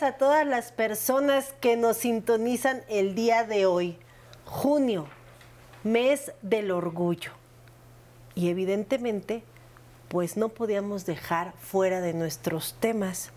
a 0.00 0.12
todas 0.12 0.46
las 0.46 0.72
personas 0.72 1.52
que 1.60 1.76
nos 1.76 1.98
sintonizan 1.98 2.82
el 2.88 3.14
día 3.14 3.44
de 3.44 3.66
hoy. 3.66 3.98
Junio, 4.46 5.06
mes 5.84 6.32
del 6.40 6.70
orgullo. 6.70 7.32
Y 8.34 8.48
evidentemente, 8.48 9.42
pues 10.08 10.38
no 10.38 10.48
podíamos 10.48 11.04
dejar 11.04 11.52
fuera 11.60 12.00
de 12.00 12.14
nuestros 12.14 12.74
temas 12.80 13.32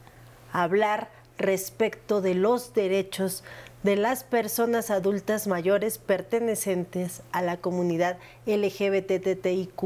hablar 0.54 1.10
respecto 1.38 2.22
de 2.22 2.36
los 2.36 2.74
derechos 2.74 3.44
de 3.84 3.98
las 3.98 4.24
personas 4.24 4.92
adultas 4.92 5.48
mayores 5.48 5.98
pertenecientes 5.98 7.22
a 7.34 7.42
la 7.42 7.58
comunidad 7.58 8.18
LGBTTIQ. 8.46 9.84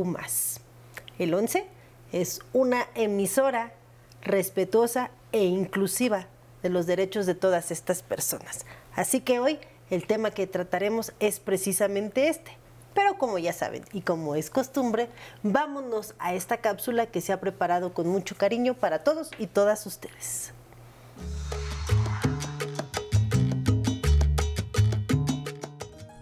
El 1.18 1.34
11 1.34 1.66
es 2.12 2.42
una 2.54 2.86
emisora 2.94 3.74
respetuosa 4.22 5.10
e 5.32 5.46
inclusiva 5.46 6.28
de 6.62 6.70
los 6.70 6.86
derechos 6.86 7.26
de 7.26 7.36
todas 7.36 7.72
estas 7.72 8.04
personas. 8.04 8.66
Así 8.96 9.22
que 9.22 9.40
hoy 9.40 9.60
el 9.90 10.06
tema 10.06 10.32
que 10.32 10.48
trataremos 10.48 11.14
es 11.20 11.40
precisamente 11.40 12.30
este. 12.30 12.58
Pero 12.94 13.18
como 13.18 13.38
ya 13.38 13.54
saben 13.54 13.84
y 13.94 14.02
como 14.02 14.36
es 14.36 14.50
costumbre, 14.50 15.10
vámonos 15.44 16.16
a 16.20 16.34
esta 16.34 16.58
cápsula 16.58 17.06
que 17.06 17.22
se 17.22 17.32
ha 17.32 17.40
preparado 17.40 17.94
con 17.94 18.08
mucho 18.08 18.36
cariño 18.36 18.74
para 18.74 19.04
todos 19.04 19.32
y 19.38 19.48
todas 19.48 19.86
ustedes. 19.86 20.54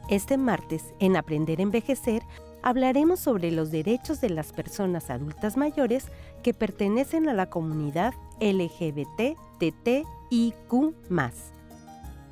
Este 0.10 0.38
martes, 0.38 0.84
en 1.00 1.18
Aprender 1.18 1.60
a 1.60 1.64
Envejecer, 1.64 2.22
hablaremos 2.64 3.20
sobre 3.20 3.52
los 3.52 3.72
derechos 3.72 4.22
de 4.22 4.30
las 4.30 4.54
personas 4.54 5.10
adultas 5.10 5.58
mayores 5.58 6.06
que 6.44 6.54
pertenecen 6.54 7.28
a 7.28 7.34
la 7.34 7.50
comunidad 7.50 8.14
LGBT, 8.40 10.08
TTIQ. 10.30 10.94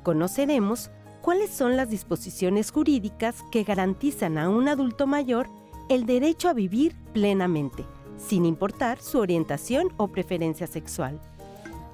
Conoceremos 0.02 0.90
cuáles 1.22 1.50
son 1.50 1.76
las 1.76 1.90
disposiciones 1.90 2.70
jurídicas 2.70 3.42
que 3.50 3.64
garantizan 3.64 4.38
a 4.38 4.48
un 4.48 4.68
adulto 4.68 5.06
mayor 5.06 5.48
el 5.88 6.06
derecho 6.06 6.48
a 6.48 6.52
vivir 6.52 6.94
plenamente, 7.12 7.84
sin 8.16 8.44
importar 8.44 9.00
su 9.00 9.18
orientación 9.18 9.88
o 9.96 10.08
preferencia 10.08 10.66
sexual. 10.66 11.20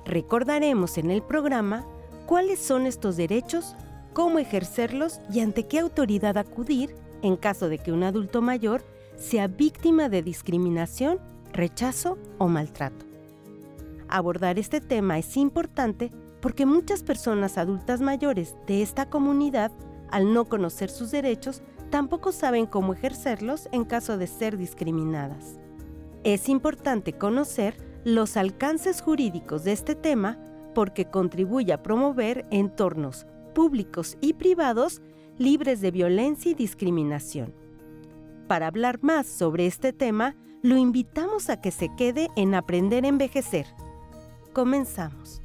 Recordaremos 0.05 0.99
en 0.99 1.11
el 1.11 1.23
programa 1.23 1.85
cuáles 2.27 2.59
son 2.59 2.87
estos 2.87 3.17
derechos, 3.17 3.75
cómo 4.13 4.39
ejercerlos 4.39 5.21
y 5.33 5.41
ante 5.41 5.67
qué 5.67 5.79
autoridad 5.79 6.37
acudir 6.37 6.95
en 7.23 7.37
caso 7.37 7.69
de 7.69 7.79
que 7.79 7.93
un 7.93 8.03
adulto 8.03 8.43
mayor 8.43 8.85
sea 9.17 9.47
víctima 9.47 10.09
de 10.09 10.23
discriminación, 10.23 11.21
rechazo 11.53 12.19
o 12.39 12.49
maltrato. 12.49 13.12
Abordar 14.13 14.59
este 14.59 14.83
tema 14.83 15.19
es 15.19 15.39
importante 15.39 16.11
porque 16.43 16.67
muchas 16.67 17.03
personas 17.03 17.57
adultas 17.57 18.03
mayores 18.03 18.55
de 18.67 18.83
esta 18.83 19.09
comunidad, 19.09 19.73
al 20.11 20.35
no 20.35 20.45
conocer 20.45 20.91
sus 20.91 21.11
derechos, 21.11 21.63
tampoco 21.89 22.31
saben 22.31 22.67
cómo 22.67 22.93
ejercerlos 22.93 23.71
en 23.73 23.87
caso 23.87 24.19
de 24.19 24.27
ser 24.27 24.59
discriminadas. 24.59 25.59
Es 26.25 26.51
importante 26.51 27.15
conocer 27.15 27.75
los 28.05 28.37
alcances 28.37 29.01
jurídicos 29.01 29.65
de 29.65 29.73
este 29.73 29.95
tema 29.95 30.39
porque 30.75 31.07
contribuye 31.07 31.73
a 31.73 31.83
promover 31.83 32.45
entornos 32.51 33.27
públicos 33.55 34.19
y 34.21 34.35
privados 34.35 35.01
libres 35.39 35.81
de 35.81 35.91
violencia 35.91 36.51
y 36.51 36.55
discriminación. 36.55 37.55
Para 38.47 38.67
hablar 38.67 38.99
más 39.01 39.27
sobre 39.27 39.67
este 39.67 39.95
tema, 39.95 40.37
lo 40.61 40.77
invitamos 40.77 41.49
a 41.49 41.63
que 41.63 41.71
se 41.71 41.89
quede 41.97 42.29
en 42.37 42.55
Aprender 42.55 43.07
a 43.07 43.09
Envejecer. 43.09 43.65
Comenzamos. 44.53 45.41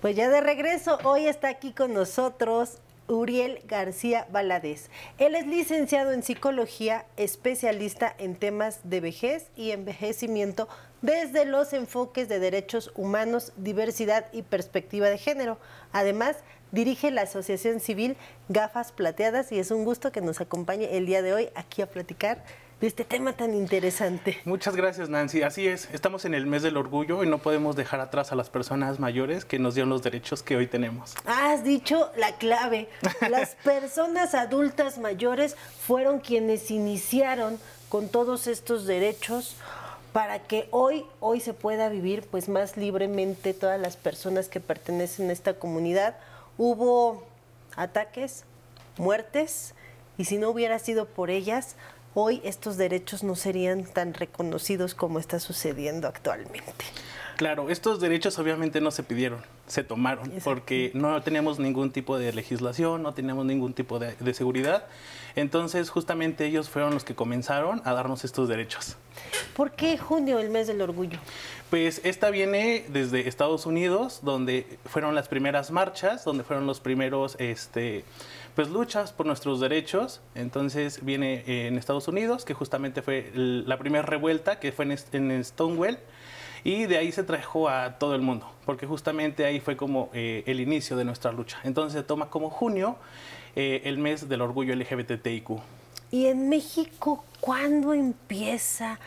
Pues 0.00 0.16
ya 0.16 0.30
de 0.30 0.40
regreso, 0.40 0.98
hoy 1.04 1.26
está 1.26 1.48
aquí 1.48 1.72
con 1.72 1.92
nosotros 1.92 2.78
Uriel 3.06 3.60
García 3.66 4.26
Valadez. 4.32 4.88
Él 5.18 5.34
es 5.34 5.46
licenciado 5.46 6.12
en 6.12 6.22
psicología, 6.22 7.04
especialista 7.18 8.14
en 8.16 8.34
temas 8.34 8.80
de 8.84 9.00
vejez 9.00 9.48
y 9.56 9.72
envejecimiento 9.72 10.68
desde 11.02 11.44
los 11.44 11.74
enfoques 11.74 12.30
de 12.30 12.38
derechos 12.38 12.92
humanos, 12.94 13.52
diversidad 13.56 14.26
y 14.32 14.40
perspectiva 14.40 15.10
de 15.10 15.18
género. 15.18 15.58
Además, 15.92 16.36
dirige 16.72 17.10
la 17.10 17.22
Asociación 17.22 17.80
Civil 17.80 18.16
Gafas 18.48 18.92
Plateadas 18.92 19.52
y 19.52 19.58
es 19.58 19.70
un 19.70 19.84
gusto 19.84 20.12
que 20.12 20.22
nos 20.22 20.40
acompañe 20.40 20.96
el 20.96 21.04
día 21.04 21.20
de 21.20 21.34
hoy 21.34 21.48
aquí 21.54 21.82
a 21.82 21.90
platicar 21.90 22.42
de 22.80 22.86
este 22.86 23.04
tema 23.04 23.34
tan 23.34 23.54
interesante. 23.54 24.40
Muchas 24.44 24.74
gracias, 24.74 25.10
Nancy. 25.10 25.42
Así 25.42 25.68
es, 25.68 25.88
estamos 25.92 26.24
en 26.24 26.34
el 26.34 26.46
mes 26.46 26.62
del 26.62 26.78
orgullo 26.78 27.22
y 27.22 27.28
no 27.28 27.38
podemos 27.38 27.76
dejar 27.76 28.00
atrás 28.00 28.32
a 28.32 28.34
las 28.36 28.48
personas 28.48 28.98
mayores 28.98 29.44
que 29.44 29.58
nos 29.58 29.74
dieron 29.74 29.90
los 29.90 30.02
derechos 30.02 30.42
que 30.42 30.56
hoy 30.56 30.66
tenemos. 30.66 31.14
Has 31.26 31.62
dicho 31.62 32.10
la 32.16 32.32
clave. 32.36 32.88
Las 33.30 33.54
personas 33.56 34.34
adultas 34.34 34.98
mayores 34.98 35.56
fueron 35.56 36.20
quienes 36.20 36.70
iniciaron 36.70 37.58
con 37.88 38.08
todos 38.08 38.46
estos 38.46 38.86
derechos 38.86 39.56
para 40.12 40.40
que 40.40 40.68
hoy 40.70 41.04
hoy 41.20 41.40
se 41.40 41.54
pueda 41.54 41.88
vivir 41.88 42.26
pues 42.30 42.48
más 42.48 42.76
libremente 42.76 43.54
todas 43.54 43.80
las 43.80 43.96
personas 43.96 44.48
que 44.48 44.58
pertenecen 44.58 45.28
a 45.30 45.32
esta 45.32 45.54
comunidad. 45.54 46.16
Hubo 46.56 47.24
ataques, 47.76 48.44
muertes 48.96 49.74
y 50.18 50.24
si 50.24 50.38
no 50.38 50.50
hubiera 50.50 50.78
sido 50.78 51.06
por 51.06 51.30
ellas, 51.30 51.76
hoy 52.14 52.40
estos 52.44 52.76
derechos 52.76 53.22
no 53.22 53.36
serían 53.36 53.84
tan 53.84 54.14
reconocidos 54.14 54.94
como 54.94 55.18
está 55.18 55.40
sucediendo 55.40 56.08
actualmente. 56.08 56.84
Claro, 57.40 57.70
estos 57.70 58.00
derechos 58.00 58.38
obviamente 58.38 58.82
no 58.82 58.90
se 58.90 59.02
pidieron, 59.02 59.40
se 59.66 59.82
tomaron, 59.82 60.30
porque 60.44 60.90
no 60.92 61.22
teníamos 61.22 61.58
ningún 61.58 61.90
tipo 61.90 62.18
de 62.18 62.34
legislación, 62.34 63.02
no 63.02 63.14
teníamos 63.14 63.46
ningún 63.46 63.72
tipo 63.72 63.98
de, 63.98 64.14
de, 64.20 64.34
seguridad. 64.34 64.84
Entonces, 65.36 65.88
justamente 65.88 66.44
ellos 66.44 66.68
fueron 66.68 66.92
los 66.92 67.02
que 67.02 67.14
comenzaron 67.14 67.80
a 67.86 67.94
darnos 67.94 68.24
estos 68.24 68.46
derechos. 68.46 68.98
¿Por 69.56 69.70
qué 69.70 69.96
junio, 69.96 70.38
el 70.38 70.50
mes 70.50 70.66
del 70.66 70.82
orgullo? 70.82 71.18
Pues 71.70 72.02
esta 72.04 72.28
viene 72.28 72.84
desde 72.88 73.26
Estados 73.26 73.64
Unidos, 73.64 74.20
donde 74.22 74.78
fueron 74.84 75.14
las 75.14 75.28
primeras 75.28 75.70
marchas, 75.70 76.24
donde 76.24 76.44
fueron 76.44 76.66
los 76.66 76.80
primeros, 76.80 77.36
este, 77.38 78.04
pues 78.60 78.68
luchas 78.68 79.10
por 79.14 79.24
nuestros 79.24 79.58
derechos. 79.58 80.20
Entonces 80.34 81.02
viene 81.02 81.44
en 81.46 81.78
Estados 81.78 82.08
Unidos, 82.08 82.44
que 82.44 82.52
justamente 82.52 83.00
fue 83.00 83.30
la 83.34 83.78
primera 83.78 84.04
revuelta, 84.04 84.60
que 84.60 84.70
fue 84.70 84.84
en, 84.84 85.42
Stonewall, 85.42 85.98
y 86.62 86.84
de 86.84 86.98
ahí 86.98 87.10
se 87.10 87.24
trajo 87.24 87.70
a 87.70 87.98
todo 87.98 88.14
el 88.14 88.20
mundo, 88.20 88.46
porque 88.66 88.86
justamente 88.86 89.46
ahí 89.46 89.60
fue 89.60 89.78
como 89.78 90.10
eh, 90.12 90.42
el 90.44 90.60
inicio 90.60 90.94
de 90.98 91.06
nuestra 91.06 91.32
lucha. 91.32 91.58
Entonces 91.64 91.98
se 91.98 92.06
toma 92.06 92.28
como 92.28 92.50
junio 92.50 92.96
eh, 93.56 93.80
el 93.84 93.96
mes 93.96 94.28
del 94.28 94.42
orgullo 94.42 94.76
LGBTIQ. 94.76 95.52
¿Y 96.10 96.26
en 96.26 96.50
México 96.50 97.24
cuándo 97.40 97.94
empieza 97.94 98.98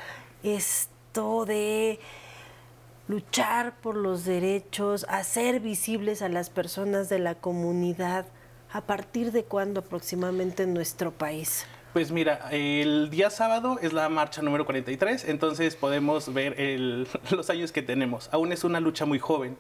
esto 0.41 1.45
de 1.45 1.99
luchar 3.07 3.75
por 3.81 3.97
los 3.97 4.25
derechos, 4.25 5.05
hacer 5.09 5.59
visibles 5.59 6.23
a 6.23 6.29
las 6.29 6.49
personas 6.49 7.07
de 7.07 7.19
la 7.19 7.35
comunidad? 7.35 8.25
¿A 8.73 8.81
partir 8.81 9.31
de 9.31 9.43
cuándo 9.43 9.81
aproximadamente 9.81 10.63
en 10.63 10.73
nuestro 10.73 11.11
país? 11.11 11.67
Pues 11.93 12.11
mira, 12.11 12.49
el 12.49 13.11
día 13.11 13.29
sábado 13.29 13.77
es 13.79 13.93
la 13.93 14.09
marcha 14.09 14.41
número 14.41 14.65
43, 14.65 15.25
entonces 15.25 15.75
podemos 15.75 16.33
ver 16.33 16.55
los 17.29 17.49
años 17.51 17.71
que 17.71 17.83
tenemos. 17.83 18.29
Aún 18.31 18.51
es 18.51 18.63
una 18.63 18.79
lucha 18.79 19.05
muy 19.05 19.19
joven, 19.19 19.57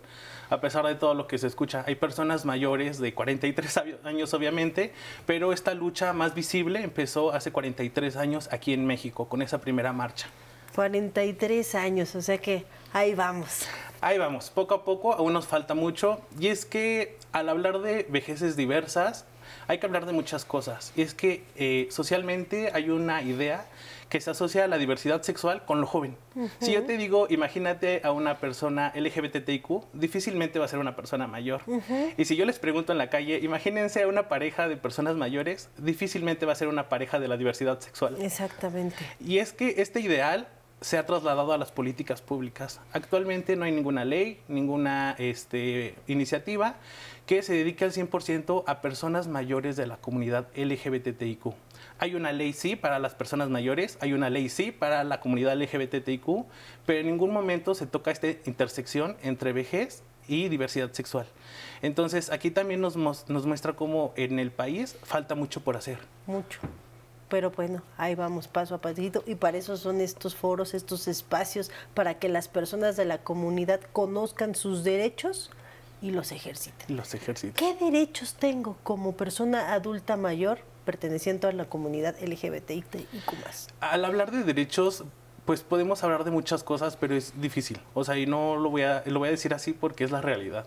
a 0.49 0.59
pesar 0.61 0.87
de 0.87 0.95
todo 0.95 1.13
lo 1.13 1.27
que 1.27 1.37
se 1.37 1.45
escucha. 1.45 1.83
Hay 1.85 1.93
personas 1.93 2.43
mayores 2.43 2.97
de 2.97 3.13
43 3.13 3.81
años, 4.03 4.33
obviamente, 4.33 4.93
pero 5.27 5.53
esta 5.53 5.75
lucha 5.75 6.11
más 6.11 6.33
visible 6.33 6.81
empezó 6.81 7.31
hace 7.33 7.51
43 7.51 8.15
años 8.15 8.49
aquí 8.51 8.73
en 8.73 8.87
México, 8.87 9.29
con 9.29 9.43
esa 9.43 9.61
primera 9.61 9.93
marcha. 9.93 10.25
43 10.73 11.75
años, 11.75 12.15
o 12.15 12.21
sea 12.23 12.39
que 12.39 12.65
ahí 12.93 13.13
vamos. 13.13 13.67
Ahí 14.03 14.17
vamos, 14.17 14.49
poco 14.49 14.75
a 14.75 14.83
poco, 14.83 15.13
aún 15.13 15.31
nos 15.31 15.47
falta 15.47 15.75
mucho. 15.75 16.19
Y 16.37 16.47
es 16.47 16.65
que 16.65 17.15
al 17.31 17.47
hablar 17.47 17.79
de 17.79 18.05
vejeces 18.09 18.57
diversas, 18.57 19.25
hay 19.65 19.77
que 19.77 19.85
hablar 19.85 20.05
de 20.05 20.11
muchas 20.11 20.43
cosas. 20.43 20.91
Y 20.97 21.03
es 21.03 21.13
que 21.13 21.45
eh, 21.55 21.87
socialmente 21.89 22.71
hay 22.73 22.89
una 22.89 23.21
idea 23.21 23.65
que 24.09 24.19
se 24.19 24.29
asocia 24.29 24.65
a 24.65 24.67
la 24.67 24.77
diversidad 24.77 25.21
sexual 25.21 25.63
con 25.63 25.79
lo 25.79 25.87
joven. 25.87 26.17
Si 26.59 26.73
yo 26.73 26.83
te 26.83 26.97
digo, 26.97 27.27
imagínate 27.29 28.01
a 28.03 28.11
una 28.11 28.39
persona 28.39 28.91
LGBTIQ, 28.93 29.85
difícilmente 29.93 30.59
va 30.59 30.65
a 30.65 30.67
ser 30.67 30.79
una 30.79 30.97
persona 30.97 31.25
mayor. 31.25 31.61
Y 32.17 32.25
si 32.25 32.35
yo 32.35 32.43
les 32.43 32.59
pregunto 32.59 32.91
en 32.91 32.97
la 32.97 33.09
calle, 33.09 33.39
imagínense 33.41 34.03
a 34.03 34.07
una 34.09 34.27
pareja 34.27 34.67
de 34.67 34.75
personas 34.75 35.15
mayores, 35.15 35.69
difícilmente 35.77 36.45
va 36.45 36.51
a 36.51 36.55
ser 36.55 36.67
una 36.67 36.89
pareja 36.89 37.21
de 37.21 37.29
la 37.29 37.37
diversidad 37.37 37.79
sexual. 37.79 38.17
Exactamente. 38.21 38.97
Y 39.19 39.37
es 39.37 39.53
que 39.53 39.75
este 39.77 40.01
ideal 40.01 40.49
se 40.83 40.97
ha 40.97 41.05
trasladado 41.05 41.53
a 41.53 41.57
las 41.57 41.71
políticas 41.71 42.21
públicas. 42.21 42.81
Actualmente 42.91 43.55
no 43.55 43.63
hay 43.63 43.71
ninguna 43.71 44.03
ley, 44.03 44.41
ninguna 44.49 45.15
este, 45.17 45.95
iniciativa 46.07 46.75
que 47.25 47.41
se 47.41 47.53
dedique 47.53 47.85
al 47.85 47.93
100% 47.93 48.65
a 48.67 48.81
personas 48.81 49.29
mayores 49.29 49.77
de 49.77 49.87
la 49.87 49.95
comunidad 49.95 50.49
LGBTIQ. 50.55 51.53
Hay 51.99 52.15
una 52.15 52.33
ley 52.33 52.51
sí 52.51 52.75
para 52.75 52.99
las 52.99 53.15
personas 53.15 53.49
mayores, 53.49 53.97
hay 54.01 54.11
una 54.11 54.29
ley 54.29 54.49
sí 54.49 54.71
para 54.71 55.05
la 55.05 55.21
comunidad 55.21 55.55
LGBTIQ, 55.55 56.45
pero 56.85 56.99
en 56.99 57.07
ningún 57.07 57.31
momento 57.31 57.75
se 57.75 57.87
toca 57.87 58.11
esta 58.11 58.27
intersección 58.27 59.15
entre 59.23 59.53
vejez 59.53 60.03
y 60.27 60.49
diversidad 60.49 60.91
sexual. 60.91 61.27
Entonces, 61.81 62.29
aquí 62.29 62.51
también 62.51 62.81
nos, 62.81 62.97
nos 62.97 63.45
muestra 63.45 63.73
cómo 63.73 64.13
en 64.17 64.37
el 64.37 64.51
país 64.51 64.97
falta 65.03 65.33
mucho 65.33 65.61
por 65.61 65.77
hacer. 65.77 65.99
Mucho. 66.27 66.59
Pero 67.29 67.51
bueno, 67.51 67.81
ahí 67.97 68.15
vamos 68.15 68.47
paso 68.47 68.75
a 68.75 68.77
pasito 68.79 69.23
y 69.25 69.35
para 69.35 69.57
eso 69.57 69.77
son 69.77 70.01
estos 70.01 70.35
foros, 70.35 70.73
estos 70.73 71.07
espacios, 71.07 71.71
para 71.93 72.19
que 72.19 72.29
las 72.29 72.47
personas 72.47 72.95
de 72.95 73.05
la 73.05 73.19
comunidad 73.19 73.81
conozcan 73.91 74.55
sus 74.55 74.83
derechos 74.83 75.51
y 76.01 76.11
los 76.11 76.31
ejerciten. 76.31 76.95
Los 76.95 77.13
ejerciten. 77.13 77.55
¿Qué 77.55 77.75
derechos 77.83 78.35
tengo 78.35 78.77
como 78.83 79.13
persona 79.13 79.73
adulta 79.73 80.17
mayor 80.17 80.59
perteneciente 80.83 81.47
a 81.47 81.51
la 81.51 81.65
comunidad 81.65 82.15
LGBTIQ+. 82.21 83.05
Al 83.79 84.05
hablar 84.05 84.31
de 84.31 84.43
derechos, 84.43 85.03
pues 85.45 85.61
podemos 85.61 86.03
hablar 86.03 86.23
de 86.23 86.31
muchas 86.31 86.63
cosas, 86.63 86.95
pero 86.97 87.15
es 87.15 87.39
difícil. 87.41 87.79
O 87.93 88.03
sea, 88.03 88.17
y 88.17 88.25
no 88.25 88.55
lo 88.57 88.69
voy 88.69 88.83
a, 88.83 89.03
lo 89.05 89.19
voy 89.19 89.29
a 89.29 89.31
decir 89.31 89.53
así 89.53 89.73
porque 89.73 90.03
es 90.03 90.11
la 90.11 90.21
realidad. 90.21 90.65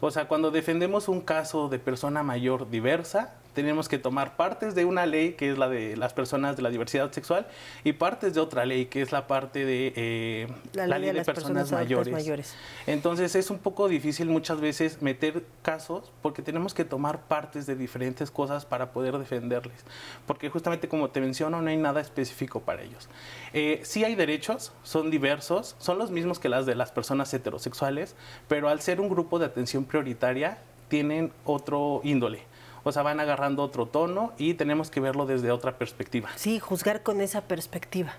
O 0.00 0.10
sea, 0.10 0.28
cuando 0.28 0.50
defendemos 0.50 1.08
un 1.08 1.20
caso 1.20 1.68
de 1.68 1.78
persona 1.78 2.22
mayor 2.22 2.70
diversa, 2.70 3.34
tenemos 3.54 3.88
que 3.88 3.98
tomar 3.98 4.36
partes 4.36 4.74
de 4.74 4.84
una 4.84 5.06
ley 5.06 5.32
que 5.32 5.50
es 5.50 5.58
la 5.58 5.68
de 5.68 5.96
las 5.96 6.12
personas 6.12 6.56
de 6.56 6.62
la 6.62 6.70
diversidad 6.70 7.10
sexual 7.12 7.46
y 7.84 7.92
partes 7.92 8.34
de 8.34 8.40
otra 8.40 8.64
ley 8.64 8.86
que 8.86 9.02
es 9.02 9.12
la 9.12 9.26
parte 9.26 9.64
de 9.64 9.92
eh, 9.96 10.48
la, 10.72 10.98
ley, 10.98 11.12
de, 11.12 11.24
personas, 11.24 11.72
mayores. 11.72 12.54
Entonces 12.86 13.34
es 13.34 13.50
un 13.50 13.58
poco 13.58 13.88
difícil 13.88 14.28
muchas 14.28 14.60
veces 14.60 15.02
meter 15.02 15.44
casos 15.62 16.12
porque 16.22 16.42
tenemos 16.42 16.74
que 16.74 16.84
tomar 16.84 17.22
partes 17.22 17.66
de 17.66 17.74
diferentes 17.74 18.30
cosas 18.30 18.64
para 18.64 18.92
poder 18.92 19.18
defenderles. 19.18 19.84
Porque 20.26 20.48
justamente 20.48 20.88
como 20.88 21.10
te 21.10 21.20
menciono, 21.20 21.60
no 21.60 21.70
hay 21.70 21.76
nada 21.76 22.00
específico 22.00 22.60
para 22.60 22.82
ellos. 22.82 23.08
Eh, 23.52 23.80
sí 23.82 24.04
hay 24.04 24.14
derechos, 24.14 24.72
son 24.82 25.10
diversos, 25.10 25.76
son 25.78 25.98
los 25.98 26.10
mismos 26.10 26.38
que 26.38 26.48
las 26.48 26.66
de 26.66 26.74
las 26.74 26.92
personas 26.92 27.32
heterosexuales, 27.34 28.14
pero 28.48 28.68
al 28.68 28.80
ser 28.80 29.00
un 29.00 29.08
grupo 29.08 29.38
de 29.38 29.46
atención 29.46 29.84
prioritaria, 29.84 30.58
tienen 30.88 31.32
otro 31.44 32.00
índole 32.04 32.49
o 32.82 32.92
sea, 32.92 33.02
van 33.02 33.20
agarrando 33.20 33.62
otro 33.62 33.86
tono 33.86 34.32
y 34.38 34.54
tenemos 34.54 34.90
que 34.90 35.00
verlo 35.00 35.26
desde 35.26 35.50
otra 35.50 35.78
perspectiva. 35.78 36.28
Sí, 36.36 36.58
juzgar 36.58 37.02
con 37.02 37.20
esa 37.20 37.42
perspectiva. 37.42 38.14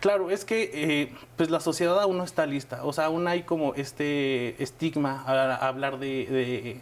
Claro, 0.00 0.30
es 0.30 0.44
que 0.44 0.70
eh, 0.72 1.14
pues 1.36 1.50
la 1.50 1.60
sociedad 1.60 2.00
aún 2.00 2.18
no 2.18 2.24
está 2.24 2.46
lista, 2.46 2.84
o 2.84 2.92
sea, 2.92 3.06
aún 3.06 3.26
hay 3.28 3.42
como 3.42 3.74
este 3.74 4.62
estigma 4.62 5.22
a, 5.26 5.54
hablar 5.68 5.98
de 5.98 6.80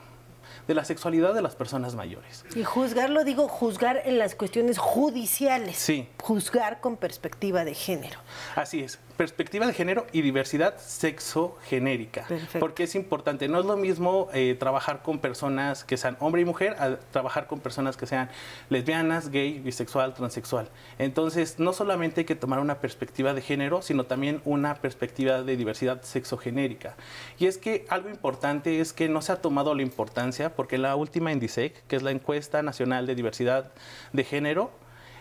de 0.67 0.75
la 0.75 0.85
sexualidad 0.85 1.35
de 1.35 1.43
las 1.43 1.55
personas 1.55 1.95
mayores. 1.95 2.45
Y 2.55 2.65
juzgarlo, 2.65 3.25
digo, 3.25 3.49
juzgar 3.49 4.03
en 4.05 4.19
las 4.19 4.35
cuestiones 4.35 4.79
judiciales. 4.79 5.77
Sí. 5.77 6.09
Juzgar 6.21 6.81
con 6.81 6.97
perspectiva 6.97 7.65
de 7.65 7.75
género. 7.75 8.19
Así 8.57 8.81
es, 8.81 8.99
perspectiva 9.17 9.67
de 9.67 9.73
género 9.73 10.07
y 10.13 10.23
diversidad 10.23 10.79
sexogenérica. 10.79 12.25
Perfecto. 12.29 12.59
Porque 12.59 12.85
es 12.85 12.95
importante, 12.95 13.49
no 13.49 13.61
es 13.61 13.67
lo 13.67 13.77
mismo 13.77 14.29
eh, 14.33 14.57
trabajar 14.59 15.03
con 15.03 15.19
personas 15.19 15.85
que 15.85 15.97
sean 15.97 16.17
hombre 16.21 16.43
y 16.43 16.45
mujer 16.45 16.77
a 16.79 16.97
trabajar 17.11 17.47
con 17.47 17.61
personas 17.61 17.97
que 17.97 18.07
sean 18.07 18.31
lesbianas, 18.69 19.31
gay, 19.31 19.59
bisexual, 19.59 20.15
transexual. 20.15 20.69
Entonces, 20.99 21.59
no 21.59 21.73
solamente 21.73 22.21
hay 22.23 22.25
que 22.25 22.37
tomar 22.37 22.61
una 22.61 22.81
perspectiva 22.81 23.35
de 23.35 23.43
género, 23.43 23.83
sino 23.83 24.05
también 24.05 24.41
una 24.45 24.77
perspectiva 24.77 25.43
de 25.43 25.57
diversidad 25.57 26.03
sexogenérica. 26.03 26.95
Y 27.39 27.47
es 27.47 27.59
que 27.59 27.87
algo 27.89 28.09
importante 28.09 28.81
es 28.81 28.93
que 28.93 29.09
no 29.09 29.23
se 29.23 29.33
ha 29.33 29.37
tomado 29.37 29.75
la 29.75 29.83
importancia 29.83 30.55
porque 30.55 30.79
la 30.79 30.97
última 30.97 31.33
INDISEC, 31.33 31.87
que 31.87 31.97
es 31.97 32.03
la 32.03 32.11
encuesta 32.11 32.63
nacional 32.63 33.07
de 33.07 33.15
diversidad 33.15 33.73
de 34.13 34.25
género, 34.25 34.71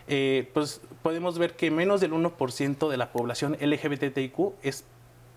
eh, 0.08 0.50
pues 0.54 0.80
podemos 1.02 1.38
ver 1.38 1.54
que 1.54 1.70
menos 1.70 2.00
del 2.00 2.12
1% 2.12 2.88
de 2.88 2.96
la 2.96 3.12
población 3.12 3.56
LGBTIQ 3.60 4.52
es, 4.62 4.84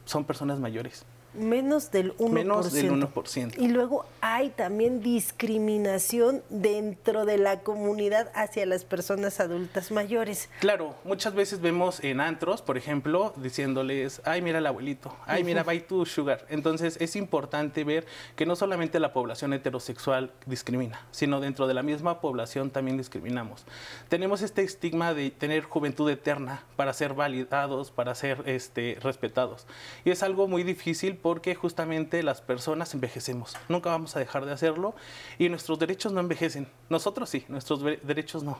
son 0.05 0.25
personas 0.25 0.59
mayores. 0.59 1.05
Menos 1.33 1.91
del 1.91 2.15
1%. 2.17 2.29
Menos 2.29 2.73
del 2.73 2.91
1%. 2.91 3.53
Y 3.57 3.67
luego 3.67 4.05
hay 4.21 4.49
también 4.49 5.01
discriminación 5.01 6.41
dentro 6.49 7.25
de 7.25 7.37
la 7.37 7.59
comunidad 7.61 8.31
hacia 8.33 8.65
las 8.65 8.83
personas 8.83 9.39
adultas 9.39 9.91
mayores. 9.91 10.49
Claro, 10.59 10.95
muchas 11.03 11.33
veces 11.35 11.61
vemos 11.61 12.03
en 12.03 12.19
antros, 12.19 12.61
por 12.61 12.77
ejemplo, 12.77 13.33
diciéndoles, 13.37 14.21
ay, 14.25 14.41
mira 14.41 14.57
el 14.57 14.65
abuelito, 14.65 15.15
ay, 15.25 15.43
mira, 15.43 15.63
bye 15.63 15.79
tu 15.81 16.05
sugar. 16.05 16.45
Entonces 16.49 16.97
es 16.99 17.15
importante 17.15 17.83
ver 17.83 18.05
que 18.35 18.45
no 18.45 18.55
solamente 18.55 18.99
la 18.99 19.13
población 19.13 19.53
heterosexual 19.53 20.31
discrimina, 20.45 21.05
sino 21.11 21.39
dentro 21.39 21.67
de 21.67 21.73
la 21.73 21.83
misma 21.83 22.21
población 22.21 22.71
también 22.71 22.97
discriminamos. 22.97 23.65
Tenemos 24.07 24.41
este 24.41 24.63
estigma 24.63 25.13
de 25.13 25.31
tener 25.31 25.63
juventud 25.63 26.09
eterna 26.09 26.63
para 26.75 26.93
ser 26.93 27.13
validados, 27.13 27.91
para 27.91 28.15
ser 28.15 28.43
este, 28.45 28.97
respetados. 29.01 29.67
Y 30.03 30.11
es 30.11 30.23
algo 30.23 30.47
muy 30.47 30.63
difícil 30.63 31.18
porque 31.21 31.55
justamente 31.55 32.23
las 32.23 32.41
personas 32.41 32.93
envejecemos. 32.93 33.55
Nunca 33.67 33.89
vamos 33.89 34.15
a 34.15 34.19
dejar 34.19 34.45
de 34.45 34.53
hacerlo 34.53 34.95
y 35.37 35.49
nuestros 35.49 35.79
derechos 35.79 36.11
no 36.11 36.19
envejecen. 36.19 36.67
Nosotros 36.89 37.29
sí, 37.29 37.45
nuestros 37.47 37.83
derechos 38.03 38.43
no. 38.43 38.59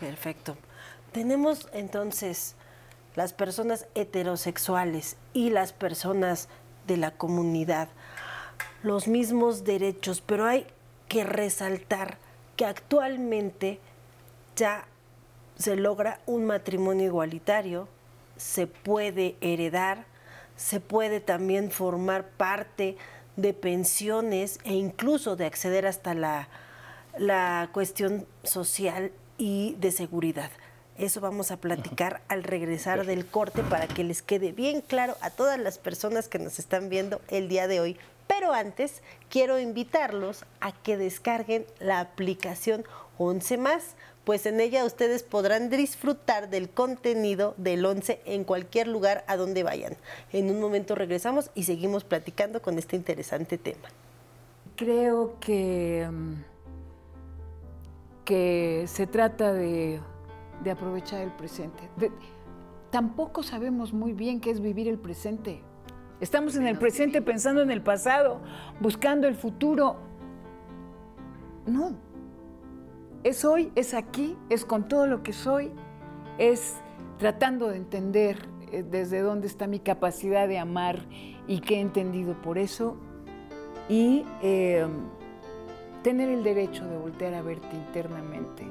Perfecto. 0.00 0.56
Tenemos 1.12 1.68
entonces 1.72 2.54
las 3.14 3.32
personas 3.32 3.86
heterosexuales 3.94 5.16
y 5.32 5.50
las 5.50 5.72
personas 5.72 6.48
de 6.86 6.96
la 6.96 7.12
comunidad 7.12 7.88
los 8.82 9.08
mismos 9.08 9.64
derechos, 9.64 10.20
pero 10.20 10.46
hay 10.46 10.66
que 11.08 11.24
resaltar 11.24 12.18
que 12.56 12.64
actualmente 12.64 13.80
ya 14.54 14.86
se 15.58 15.76
logra 15.76 16.20
un 16.26 16.46
matrimonio 16.46 17.06
igualitario, 17.06 17.88
se 18.36 18.66
puede 18.66 19.36
heredar, 19.40 20.04
se 20.56 20.80
puede 20.80 21.20
también 21.20 21.70
formar 21.70 22.28
parte 22.28 22.96
de 23.36 23.52
pensiones 23.52 24.58
e 24.64 24.74
incluso 24.74 25.36
de 25.36 25.46
acceder 25.46 25.86
hasta 25.86 26.14
la, 26.14 26.48
la 27.18 27.68
cuestión 27.72 28.26
social 28.42 29.12
y 29.38 29.76
de 29.78 29.92
seguridad. 29.92 30.50
Eso 30.98 31.20
vamos 31.20 31.50
a 31.50 31.58
platicar 31.58 32.22
al 32.28 32.42
regresar 32.42 33.04
del 33.04 33.26
corte 33.26 33.62
para 33.62 33.86
que 33.86 34.02
les 34.02 34.22
quede 34.22 34.52
bien 34.52 34.80
claro 34.80 35.14
a 35.20 35.28
todas 35.28 35.58
las 35.58 35.76
personas 35.76 36.28
que 36.28 36.38
nos 36.38 36.58
están 36.58 36.88
viendo 36.88 37.20
el 37.28 37.48
día 37.48 37.68
de 37.68 37.80
hoy. 37.80 37.98
Pero 38.26 38.54
antes 38.54 39.02
quiero 39.28 39.58
invitarlos 39.58 40.46
a 40.60 40.72
que 40.72 40.96
descarguen 40.96 41.66
la 41.80 42.00
aplicación 42.00 42.84
11 43.18 43.58
más 43.58 43.94
pues 44.26 44.44
en 44.44 44.58
ella 44.58 44.84
ustedes 44.84 45.22
podrán 45.22 45.70
disfrutar 45.70 46.50
del 46.50 46.68
contenido 46.68 47.54
del 47.58 47.86
11 47.86 48.22
en 48.24 48.42
cualquier 48.42 48.88
lugar 48.88 49.24
a 49.28 49.36
donde 49.36 49.62
vayan. 49.62 49.96
En 50.32 50.50
un 50.50 50.60
momento 50.60 50.96
regresamos 50.96 51.52
y 51.54 51.62
seguimos 51.62 52.02
platicando 52.02 52.60
con 52.60 52.76
este 52.76 52.96
interesante 52.96 53.56
tema. 53.56 53.88
Creo 54.74 55.38
que, 55.38 56.08
mm, 56.10 56.34
que 58.24 58.84
se 58.88 59.06
trata 59.06 59.52
de, 59.52 60.00
aprovechar 60.68 61.20
el 61.20 61.30
presente. 61.30 61.88
tampoco 62.90 63.44
sabemos 63.44 63.92
muy 63.92 64.12
bien 64.12 64.40
qué 64.40 64.50
es 64.50 64.58
vivir 64.58 64.88
el 64.88 64.98
presente. 64.98 65.60
Estamos 66.20 66.56
en 66.56 66.66
el 66.66 66.78
presente 66.78 67.22
pensando 67.22 67.62
en 67.62 67.70
el 67.70 67.80
pasado, 67.80 68.40
buscando 68.80 69.28
el 69.28 69.36
futuro. 69.36 69.98
No, 71.66 72.05
es 73.24 73.44
hoy, 73.44 73.72
es 73.74 73.94
aquí, 73.94 74.36
es 74.48 74.64
con 74.64 74.88
todo 74.88 75.06
lo 75.06 75.22
que 75.22 75.32
soy, 75.32 75.72
es 76.38 76.76
tratando 77.18 77.68
de 77.68 77.76
entender 77.76 78.48
eh, 78.72 78.84
desde 78.88 79.20
dónde 79.20 79.46
está 79.46 79.66
mi 79.66 79.80
capacidad 79.80 80.48
de 80.48 80.58
amar 80.58 81.06
y 81.46 81.60
qué 81.60 81.76
he 81.76 81.80
entendido 81.80 82.34
por 82.42 82.58
eso 82.58 82.96
y 83.88 84.24
em, 84.42 84.90
tener 86.02 86.28
el 86.28 86.42
derecho 86.42 86.84
de 86.86 86.96
voltear 86.96 87.34
a 87.34 87.42
verte 87.42 87.74
internamente 87.74 88.64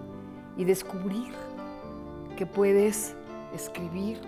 y 0.57 0.63
descubrir 0.63 1.33
que 2.37 2.45
puedes 2.45 3.15
escribir, 3.53 4.19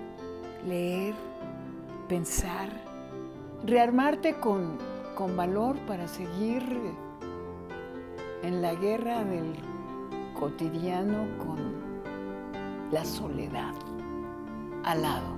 leer, 0.66 1.14
pensar, 2.08 2.70
rearmarte 3.66 4.36
con, 4.36 4.78
con 5.16 5.36
valor 5.36 5.76
para 5.88 6.08
seguir 6.08 6.64
en 8.44 8.62
la 8.62 8.74
guerra 8.76 9.24
del 9.26 9.56
cotidiano 10.40 11.28
con 11.40 11.58
la 12.92 13.04
soledad 13.04 13.74
al 14.84 15.02
lado 15.02 15.36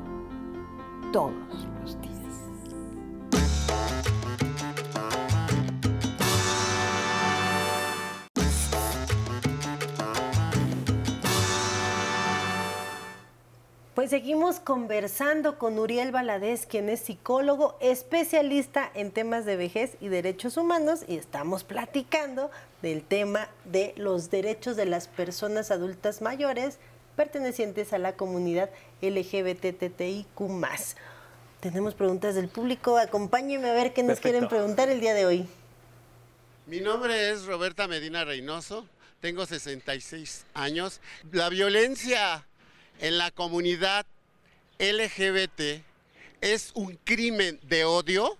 todos 1.11 1.67
los 1.81 1.99
días. 2.01 2.18
Pues 14.09 14.23
seguimos 14.23 14.59
conversando 14.59 15.59
con 15.59 15.77
Uriel 15.77 16.11
Valadez, 16.11 16.65
quien 16.65 16.89
es 16.89 16.99
psicólogo, 16.99 17.77
especialista 17.79 18.89
en 18.95 19.11
temas 19.11 19.45
de 19.45 19.55
vejez 19.55 19.97
y 20.01 20.07
derechos 20.07 20.57
humanos, 20.57 21.01
y 21.07 21.15
estamos 21.15 21.63
platicando 21.63 22.49
del 22.81 23.03
tema 23.03 23.49
de 23.65 23.93
los 23.97 24.31
derechos 24.31 24.75
de 24.77 24.87
las 24.87 25.07
personas 25.07 25.69
adultas 25.69 26.23
mayores 26.23 26.79
pertenecientes 27.15 27.93
a 27.93 27.99
la 27.99 28.13
comunidad 28.13 28.71
LGBTTIQ+. 29.03 30.25
Tenemos 31.59 31.93
preguntas 31.93 32.33
del 32.33 32.47
público. 32.47 32.97
Acompáñenme 32.97 33.69
a 33.69 33.73
ver 33.73 33.93
qué 33.93 34.01
nos 34.01 34.17
Perfecto. 34.17 34.23
quieren 34.23 34.49
preguntar 34.49 34.89
el 34.89 35.01
día 35.01 35.13
de 35.13 35.27
hoy. 35.27 35.47
Mi 36.65 36.81
nombre 36.81 37.29
es 37.29 37.45
Roberta 37.45 37.87
Medina 37.87 38.25
Reynoso, 38.25 38.87
tengo 39.19 39.45
66 39.45 40.47
años. 40.55 40.99
La 41.31 41.49
violencia 41.49 42.47
en 42.99 43.17
la 43.17 43.31
comunidad 43.31 44.05
LGBT 44.77 45.83
es 46.41 46.71
un 46.75 46.97
crimen 47.03 47.59
de 47.63 47.85
odio. 47.85 48.37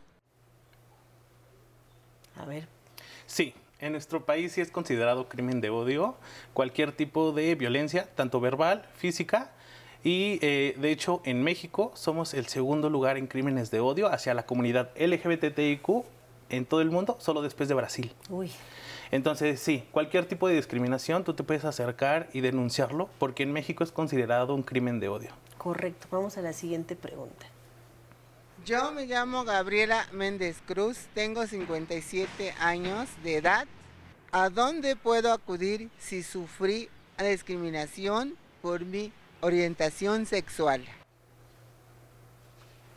A 2.35 2.45
ver, 2.45 2.67
Sí, 3.29 3.53
en 3.79 3.91
nuestro 3.91 4.25
país 4.25 4.53
sí 4.53 4.61
es 4.61 4.71
considerado 4.71 5.29
crimen 5.29 5.61
de 5.61 5.69
odio 5.69 6.15
cualquier 6.53 6.91
tipo 6.91 7.31
de 7.31 7.53
violencia, 7.53 8.09
tanto 8.15 8.39
verbal, 8.39 8.87
física. 8.97 9.51
Y 10.03 10.39
eh, 10.41 10.75
de 10.79 10.91
hecho 10.91 11.21
en 11.25 11.43
México 11.43 11.91
somos 11.93 12.33
el 12.33 12.47
segundo 12.47 12.89
lugar 12.89 13.17
en 13.17 13.27
crímenes 13.27 13.69
de 13.69 13.81
odio 13.81 14.07
hacia 14.07 14.33
la 14.33 14.47
comunidad 14.47 14.89
LGBTIQ 14.97 16.05
en 16.49 16.65
todo 16.65 16.81
el 16.81 16.89
mundo, 16.89 17.17
solo 17.19 17.43
después 17.43 17.69
de 17.69 17.75
Brasil. 17.75 18.11
uy, 18.29 18.49
Entonces, 19.11 19.59
sí, 19.59 19.83
cualquier 19.91 20.25
tipo 20.27 20.47
de 20.47 20.55
discriminación 20.55 21.23
tú 21.23 21.33
te 21.33 21.43
puedes 21.43 21.65
acercar 21.65 22.29
y 22.33 22.41
denunciarlo 22.41 23.09
porque 23.17 23.43
en 23.43 23.51
México 23.51 23.83
es 23.83 23.91
considerado 23.91 24.53
un 24.53 24.63
crimen 24.63 24.99
de 24.99 25.09
odio. 25.09 25.31
correcto. 25.57 26.07
Vamos 26.11 26.37
a 26.37 26.41
la 26.41 26.53
siguiente 26.53 26.95
pregunta. 26.95 27.45
Yo 28.65 28.91
me 28.91 29.05
llamo 29.05 29.45
Gabriela 29.45 30.05
Méndez 30.11 30.57
Cruz, 30.65 31.07
tengo 31.15 31.47
57 31.47 32.53
años 32.59 33.09
de 33.23 33.37
edad. 33.37 33.67
¿A 34.31 34.49
dónde 34.49 34.95
puedo 34.95 35.33
acudir 35.33 35.89
si 35.97 36.21
sufrí 36.23 36.89
discriminación 37.17 38.35
por 38.61 38.85
mi 38.85 39.11
orientación 39.41 40.25
sexual? 40.25 40.85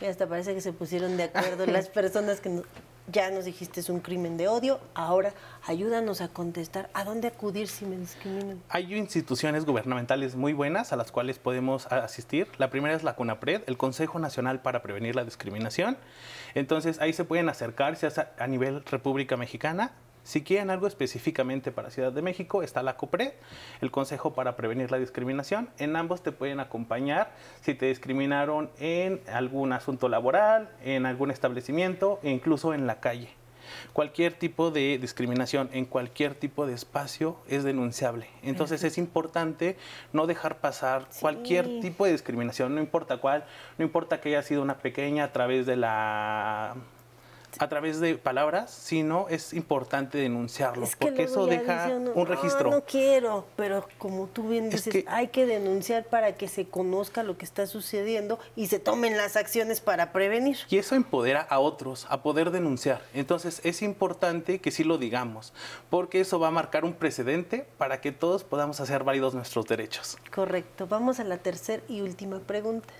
Hasta 0.06 0.26
parece 0.28 0.52
que 0.54 0.60
se 0.60 0.72
pusieron 0.72 1.16
de 1.16 1.24
acuerdo 1.24 1.64
las 1.66 1.88
personas 1.88 2.40
que 2.40 2.48
no- 2.48 2.62
ya 3.06 3.30
nos 3.30 3.44
dijiste 3.44 3.80
es 3.80 3.88
un 3.88 4.00
crimen 4.00 4.36
de 4.36 4.48
odio. 4.48 4.80
Ahora 4.94 5.32
ayúdanos 5.66 6.20
a 6.20 6.28
contestar. 6.28 6.90
¿A 6.94 7.04
dónde 7.04 7.28
acudir 7.28 7.68
si 7.68 7.84
me 7.84 7.96
discriminan? 7.96 8.62
Hay 8.68 8.94
instituciones 8.94 9.64
gubernamentales 9.64 10.36
muy 10.36 10.52
buenas 10.52 10.92
a 10.92 10.96
las 10.96 11.12
cuales 11.12 11.38
podemos 11.38 11.86
asistir. 11.86 12.48
La 12.58 12.70
primera 12.70 12.94
es 12.94 13.02
la 13.02 13.16
CONAPRED, 13.16 13.62
el 13.66 13.76
Consejo 13.76 14.18
Nacional 14.18 14.60
para 14.60 14.82
Prevenir 14.82 15.16
la 15.16 15.24
Discriminación. 15.24 15.96
Entonces 16.54 17.00
ahí 17.00 17.12
se 17.12 17.24
pueden 17.24 17.48
acercar, 17.48 17.96
si 17.96 18.06
es 18.06 18.18
a, 18.18 18.32
a 18.38 18.46
nivel 18.46 18.84
República 18.84 19.36
Mexicana. 19.36 19.92
Si 20.24 20.42
quieren 20.44 20.70
algo 20.70 20.86
específicamente 20.86 21.72
para 21.72 21.90
Ciudad 21.90 22.12
de 22.12 22.22
México, 22.22 22.62
está 22.62 22.82
la 22.82 22.96
COPRED, 22.96 23.32
el 23.80 23.90
Consejo 23.90 24.34
para 24.34 24.56
Prevenir 24.56 24.90
la 24.90 24.98
Discriminación. 24.98 25.68
En 25.78 25.96
ambos 25.96 26.22
te 26.22 26.30
pueden 26.30 26.60
acompañar 26.60 27.32
si 27.60 27.74
te 27.74 27.86
discriminaron 27.86 28.70
en 28.78 29.20
algún 29.32 29.72
asunto 29.72 30.08
laboral, 30.08 30.70
en 30.84 31.06
algún 31.06 31.30
establecimiento 31.30 32.20
e 32.22 32.30
incluso 32.30 32.72
en 32.72 32.86
la 32.86 33.00
calle. 33.00 33.30
Cualquier 33.92 34.34
tipo 34.34 34.70
de 34.70 34.98
discriminación 34.98 35.68
en 35.72 35.86
cualquier 35.86 36.34
tipo 36.34 36.66
de 36.66 36.74
espacio 36.74 37.36
es 37.48 37.64
denunciable. 37.64 38.28
Entonces 38.42 38.84
es 38.84 38.98
importante 38.98 39.76
no 40.12 40.26
dejar 40.26 40.58
pasar 40.58 41.06
cualquier 41.20 41.80
tipo 41.80 42.04
de 42.04 42.12
discriminación, 42.12 42.74
no 42.74 42.80
importa 42.80 43.18
cuál, 43.18 43.44
no 43.78 43.84
importa 43.84 44.20
que 44.20 44.30
haya 44.30 44.42
sido 44.42 44.62
una 44.62 44.78
pequeña 44.78 45.24
a 45.24 45.32
través 45.32 45.66
de 45.66 45.76
la 45.76 46.74
a 47.58 47.68
través 47.68 48.00
de 48.00 48.16
palabras, 48.16 48.70
sino 48.70 49.26
es 49.28 49.52
importante 49.52 50.18
denunciarlo, 50.18 50.84
Es 50.84 50.96
que 50.96 51.06
porque 51.06 51.24
eso 51.24 51.46
deja 51.46 51.88
un 51.88 52.04
"No, 52.14 52.24
registro. 52.24 52.70
No, 52.70 52.84
quiero, 52.84 53.46
pero 53.56 53.86
como 53.98 54.26
tú 54.26 54.48
bien 54.48 54.66
Es 54.66 54.84
dices, 54.84 54.92
que- 54.92 55.04
hay 55.08 55.28
que 55.28 55.46
denunciar 55.46 56.04
para 56.04 56.34
que 56.36 56.48
se 56.48 56.66
conozca 56.66 57.22
lo 57.22 57.36
que 57.36 57.44
está 57.44 57.66
sucediendo 57.66 58.38
y 58.56 58.66
se 58.68 58.78
tomen 58.78 59.16
las 59.16 59.36
acciones 59.36 59.80
para 59.80 60.12
prevenir. 60.12 60.58
Y 60.70 60.78
eso 60.78 60.94
empodera 60.94 61.40
a 61.42 61.58
otros 61.58 62.06
a 62.08 62.22
poder 62.22 62.50
denunciar. 62.50 63.02
Entonces 63.14 63.60
es 63.64 63.82
importante 63.82 64.60
que 64.60 64.70
sí 64.70 64.84
lo 64.84 64.98
digamos, 64.98 65.52
porque 65.90 66.20
eso 66.20 66.38
va 66.40 66.48
a 66.48 66.52
marcar 66.52 66.84
un 66.84 66.94
precedente 66.94 67.66
para 67.78 68.00
que 68.00 68.12
todos 68.12 68.44
podamos 68.44 68.80
hacer 68.80 69.04
válidos 69.04 69.34
nuestros 69.34 69.66
derechos. 69.66 70.16
Correcto. 70.34 70.86
Vamos 70.86 71.20
a 71.20 71.24
la 71.24 71.38
tercera 71.38 71.82
y 71.88 72.00
última 72.00 72.38
pregunta. 72.40 72.92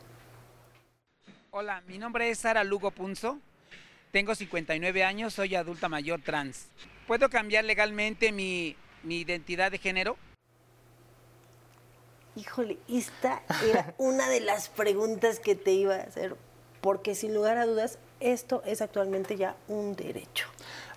Hola, 1.51 1.83
mi 1.87 1.99
nombre 1.99 2.31
es 2.31 2.39
Sara 2.39 2.65
Lugo 2.65 2.91
Punzo. 2.91 3.39
Tengo 4.13 4.35
59 4.35 5.05
años, 5.05 5.33
soy 5.33 5.55
adulta 5.55 5.89
mayor 5.89 6.21
trans. 6.21 6.67
¿Puedo 7.07 7.31
cambiar 7.31 7.65
legalmente 7.65 8.31
mi, 8.31 8.77
mi 9.03 9.21
identidad 9.21 9.71
de 9.71 9.79
género? 9.79 10.19
Híjole, 12.37 12.77
esta 12.91 13.43
era 13.67 13.95
una 13.99 14.29
de 14.29 14.41
las 14.41 14.69
preguntas 14.69 15.41
que 15.41 15.55
te 15.55 15.73
iba 15.73 15.95
a 15.95 16.03
hacer, 16.03 16.37
porque 16.83 17.15
sin 17.15 17.33
lugar 17.33 17.57
a 17.57 17.65
dudas, 17.65 17.99
esto 18.21 18.63
es 18.67 18.83
actualmente 18.83 19.39
ya 19.39 19.57
un 19.67 19.97
derecho. 19.97 20.47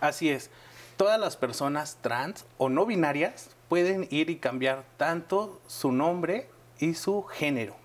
Así 0.01 0.29
es. 0.29 0.49
Todas 0.97 1.17
las 1.17 1.37
personas 1.37 1.97
trans 2.01 2.43
o 2.57 2.67
no 2.67 2.85
binarias 2.85 3.49
pueden 3.69 4.09
ir 4.11 4.29
y 4.29 4.39
cambiar 4.39 4.83
tanto 4.97 5.61
su 5.67 5.93
nombre 5.93 6.49
y 6.79 6.95
su 6.95 7.23
género. 7.23 7.77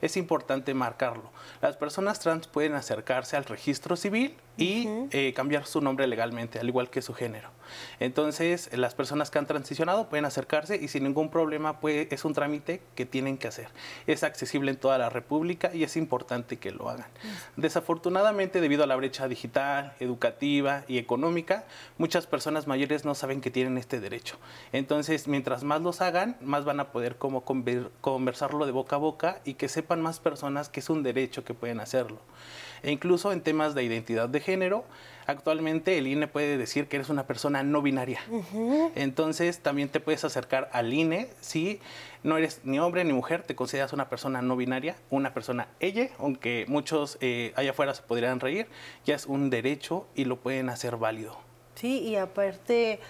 Es 0.00 0.16
importante 0.16 0.72
marcarlo. 0.72 1.30
Las 1.60 1.76
personas 1.76 2.20
trans 2.20 2.46
pueden 2.46 2.74
acercarse 2.74 3.36
al 3.36 3.44
registro 3.44 3.96
civil 3.96 4.34
y 4.56 4.88
eh, 5.12 5.32
cambiar 5.34 5.66
su 5.66 5.80
nombre 5.80 6.06
legalmente, 6.06 6.58
al 6.58 6.68
igual 6.68 6.90
que 6.90 7.00
su 7.02 7.14
género. 7.14 7.50
Entonces, 8.00 8.70
las 8.72 8.94
personas 8.94 9.30
que 9.30 9.38
han 9.38 9.46
transicionado 9.46 10.08
pueden 10.08 10.24
acercarse 10.24 10.76
y 10.76 10.88
sin 10.88 11.04
ningún 11.04 11.30
problema 11.30 11.80
puede- 11.80 12.08
es 12.12 12.24
un 12.24 12.32
trámite 12.32 12.80
que 12.94 13.06
tienen 13.06 13.36
que 13.38 13.46
hacer. 13.48 13.68
Es 14.06 14.24
accesible 14.24 14.70
en 14.70 14.76
toda 14.78 14.98
la 14.98 15.10
República 15.10 15.70
y 15.74 15.84
es 15.84 15.96
importante 15.96 16.56
que 16.56 16.70
lo 16.72 16.88
hagan. 16.88 17.06
Desafortunadamente, 17.56 18.60
debido 18.60 18.84
a 18.84 18.86
la 18.86 18.96
brecha 18.96 19.28
digital, 19.28 19.94
educativa 20.00 20.84
y 20.88 20.98
económica, 20.98 21.64
muchas 21.98 22.26
personas 22.26 22.66
mayores 22.66 23.04
no 23.04 23.14
saben 23.14 23.40
que 23.40 23.50
tienen 23.50 23.76
este 23.78 24.00
derecho. 24.00 24.36
Entonces, 24.72 25.28
mientras 25.28 25.64
más 25.64 25.82
los 25.82 26.00
hagan, 26.00 26.36
más 26.40 26.64
van 26.64 26.80
a 26.80 26.90
poder 26.92 27.16
como 27.16 27.44
conver- 27.44 27.90
conversarlo 28.00 28.64
de 28.64 28.72
boca 28.72 28.96
a 28.96 28.98
boca 28.98 29.40
y 29.44 29.54
que 29.54 29.68
sepan 29.68 30.00
más 30.00 30.18
personas 30.20 30.68
que 30.68 30.80
es 30.80 30.88
un 30.88 31.02
derecho 31.02 31.37
que 31.44 31.54
pueden 31.54 31.80
hacerlo. 31.80 32.18
E 32.82 32.92
incluso 32.92 33.32
en 33.32 33.40
temas 33.40 33.74
de 33.74 33.82
identidad 33.82 34.28
de 34.28 34.40
género, 34.40 34.84
actualmente 35.26 35.98
el 35.98 36.06
INE 36.06 36.28
puede 36.28 36.56
decir 36.56 36.86
que 36.86 36.96
eres 36.96 37.08
una 37.08 37.26
persona 37.26 37.62
no 37.62 37.82
binaria. 37.82 38.20
Entonces 38.94 39.60
también 39.60 39.88
te 39.88 40.00
puedes 40.00 40.24
acercar 40.24 40.70
al 40.72 40.92
INE 40.92 41.28
si 41.40 41.80
no 42.22 42.36
eres 42.36 42.60
ni 42.64 42.78
hombre 42.78 43.04
ni 43.04 43.12
mujer, 43.12 43.42
te 43.42 43.54
consideras 43.54 43.92
una 43.92 44.08
persona 44.08 44.42
no 44.42 44.56
binaria, 44.56 44.96
una 45.10 45.34
persona 45.34 45.68
ella, 45.80 46.08
aunque 46.18 46.64
muchos 46.68 47.18
eh, 47.20 47.52
allá 47.56 47.70
afuera 47.70 47.94
se 47.94 48.02
podrían 48.02 48.40
reír, 48.40 48.66
ya 49.04 49.14
es 49.14 49.26
un 49.26 49.50
derecho 49.50 50.06
y 50.14 50.24
lo 50.24 50.36
pueden 50.36 50.68
hacer 50.68 50.96
válido. 50.96 51.36
Sí, 51.74 52.00
y 52.00 52.16
aparte 52.16 53.00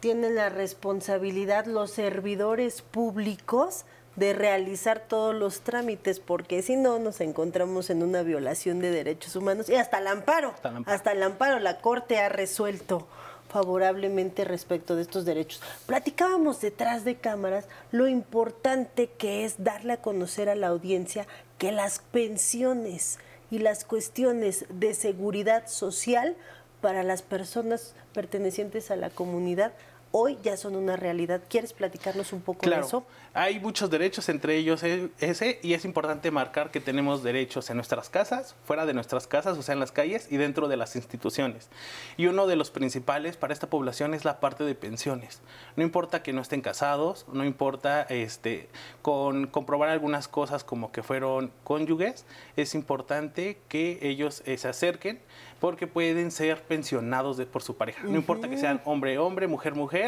tienen 0.00 0.34
la 0.34 0.50
responsabilidad 0.50 1.66
los 1.66 1.90
servidores 1.90 2.82
públicos 2.82 3.86
de 4.16 4.32
realizar 4.32 5.00
todos 5.08 5.34
los 5.34 5.60
trámites, 5.62 6.20
porque 6.20 6.62
si 6.62 6.76
no 6.76 6.98
nos 6.98 7.20
encontramos 7.20 7.90
en 7.90 8.02
una 8.02 8.22
violación 8.22 8.78
de 8.78 8.90
derechos 8.90 9.34
humanos 9.36 9.68
y 9.68 9.74
hasta 9.74 9.98
el 9.98 10.06
amparo, 10.06 10.50
Hasta 10.50 10.68
el 10.68 10.76
amparo. 10.76 10.94
hasta 10.96 11.12
el 11.12 11.22
amparo, 11.22 11.58
la 11.58 11.78
Corte 11.80 12.18
ha 12.18 12.28
resuelto 12.28 13.06
favorablemente 13.48 14.44
respecto 14.44 14.96
de 14.96 15.02
estos 15.02 15.24
derechos. 15.24 15.60
Platicábamos 15.86 16.60
detrás 16.60 17.04
de 17.04 17.16
cámaras 17.16 17.66
lo 17.92 18.08
importante 18.08 19.08
que 19.18 19.44
es 19.44 19.62
darle 19.62 19.92
a 19.94 20.02
conocer 20.02 20.48
a 20.48 20.54
la 20.54 20.68
audiencia 20.68 21.26
que 21.58 21.70
las 21.70 22.00
pensiones 22.00 23.18
y 23.50 23.58
las 23.60 23.84
cuestiones 23.84 24.64
de 24.70 24.94
seguridad 24.94 25.68
social 25.68 26.36
para 26.80 27.02
las 27.02 27.22
personas 27.22 27.94
pertenecientes 28.12 28.90
a 28.90 28.96
la 28.96 29.10
comunidad 29.10 29.72
hoy 30.16 30.38
ya 30.44 30.56
son 30.56 30.76
una 30.76 30.94
realidad. 30.94 31.42
¿Quieres 31.48 31.72
platicarnos 31.72 32.32
un 32.32 32.40
poco 32.40 32.60
de 32.60 32.68
Claro, 32.68 32.86
eso? 32.86 33.04
hay 33.32 33.58
muchos 33.58 33.90
derechos, 33.90 34.28
entre 34.28 34.54
ellos 34.56 34.80
e- 34.84 35.10
ese, 35.18 35.58
y 35.60 35.74
es 35.74 35.84
importante 35.84 36.30
marcar 36.30 36.70
que 36.70 36.78
tenemos 36.80 37.24
derechos 37.24 37.68
en 37.68 37.76
nuestras 37.78 38.10
casas, 38.10 38.54
fuera 38.64 38.86
de 38.86 38.94
nuestras 38.94 39.26
casas, 39.26 39.58
o 39.58 39.62
sea, 39.62 39.72
en 39.72 39.80
las 39.80 39.90
calles 39.90 40.28
y 40.30 40.36
dentro 40.36 40.68
de 40.68 40.76
las 40.76 40.94
instituciones. 40.94 41.68
Y 42.16 42.26
uno 42.26 42.46
de 42.46 42.54
los 42.54 42.70
principales 42.70 43.36
para 43.36 43.52
esta 43.52 43.66
población 43.68 44.14
es 44.14 44.24
la 44.24 44.38
parte 44.38 44.62
de 44.62 44.76
pensiones. 44.76 45.40
No 45.74 45.82
importa 45.82 46.22
que 46.22 46.32
no 46.32 46.42
estén 46.42 46.60
casados, 46.60 47.26
no 47.32 47.44
importa 47.44 48.02
este, 48.02 48.68
con 49.02 49.48
comprobar 49.48 49.88
algunas 49.88 50.28
cosas 50.28 50.62
como 50.62 50.92
que 50.92 51.02
fueron 51.02 51.50
cónyuges, 51.64 52.24
es 52.56 52.76
importante 52.76 53.58
que 53.68 53.98
ellos 54.02 54.42
eh, 54.46 54.58
se 54.58 54.68
acerquen 54.68 55.18
porque 55.60 55.86
pueden 55.88 56.30
ser 56.30 56.62
pensionados 56.62 57.36
de- 57.36 57.46
por 57.46 57.62
su 57.62 57.74
pareja. 57.76 58.02
No 58.04 58.16
importa 58.16 58.48
que 58.48 58.58
sean 58.58 58.80
hombre, 58.84 59.18
hombre, 59.18 59.48
mujer, 59.48 59.74
mujer. 59.74 60.03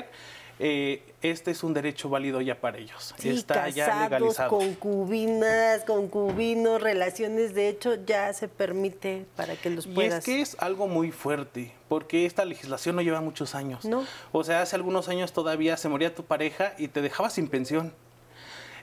Eh, 0.58 1.02
este 1.22 1.50
es 1.50 1.62
un 1.62 1.74
derecho 1.74 2.08
válido 2.08 2.40
ya 2.40 2.60
para 2.60 2.78
ellos. 2.78 3.14
Sí, 3.18 3.28
Está 3.28 3.68
ya 3.68 3.86
casados, 3.86 4.10
legalizado. 4.10 4.50
concubinas, 4.50 5.84
concubinos, 5.84 6.80
relaciones, 6.80 7.54
de 7.54 7.68
hecho 7.68 7.94
ya 8.06 8.32
se 8.32 8.48
permite 8.48 9.26
para 9.36 9.54
que 9.56 9.68
los 9.70 9.86
Y 9.86 9.90
puedas. 9.90 10.18
es 10.20 10.24
que 10.24 10.40
es 10.40 10.56
algo 10.58 10.88
muy 10.88 11.10
fuerte, 11.12 11.72
porque 11.88 12.24
esta 12.26 12.44
legislación 12.44 12.96
no 12.96 13.02
lleva 13.02 13.20
muchos 13.20 13.54
años. 13.54 13.84
No. 13.84 14.04
O 14.32 14.44
sea, 14.44 14.62
hace 14.62 14.76
algunos 14.76 15.08
años 15.08 15.32
todavía 15.32 15.76
se 15.76 15.88
moría 15.88 16.14
tu 16.14 16.24
pareja 16.24 16.72
y 16.78 16.88
te 16.88 17.02
dejaba 17.02 17.28
sin 17.30 17.48
pensión. 17.48 17.92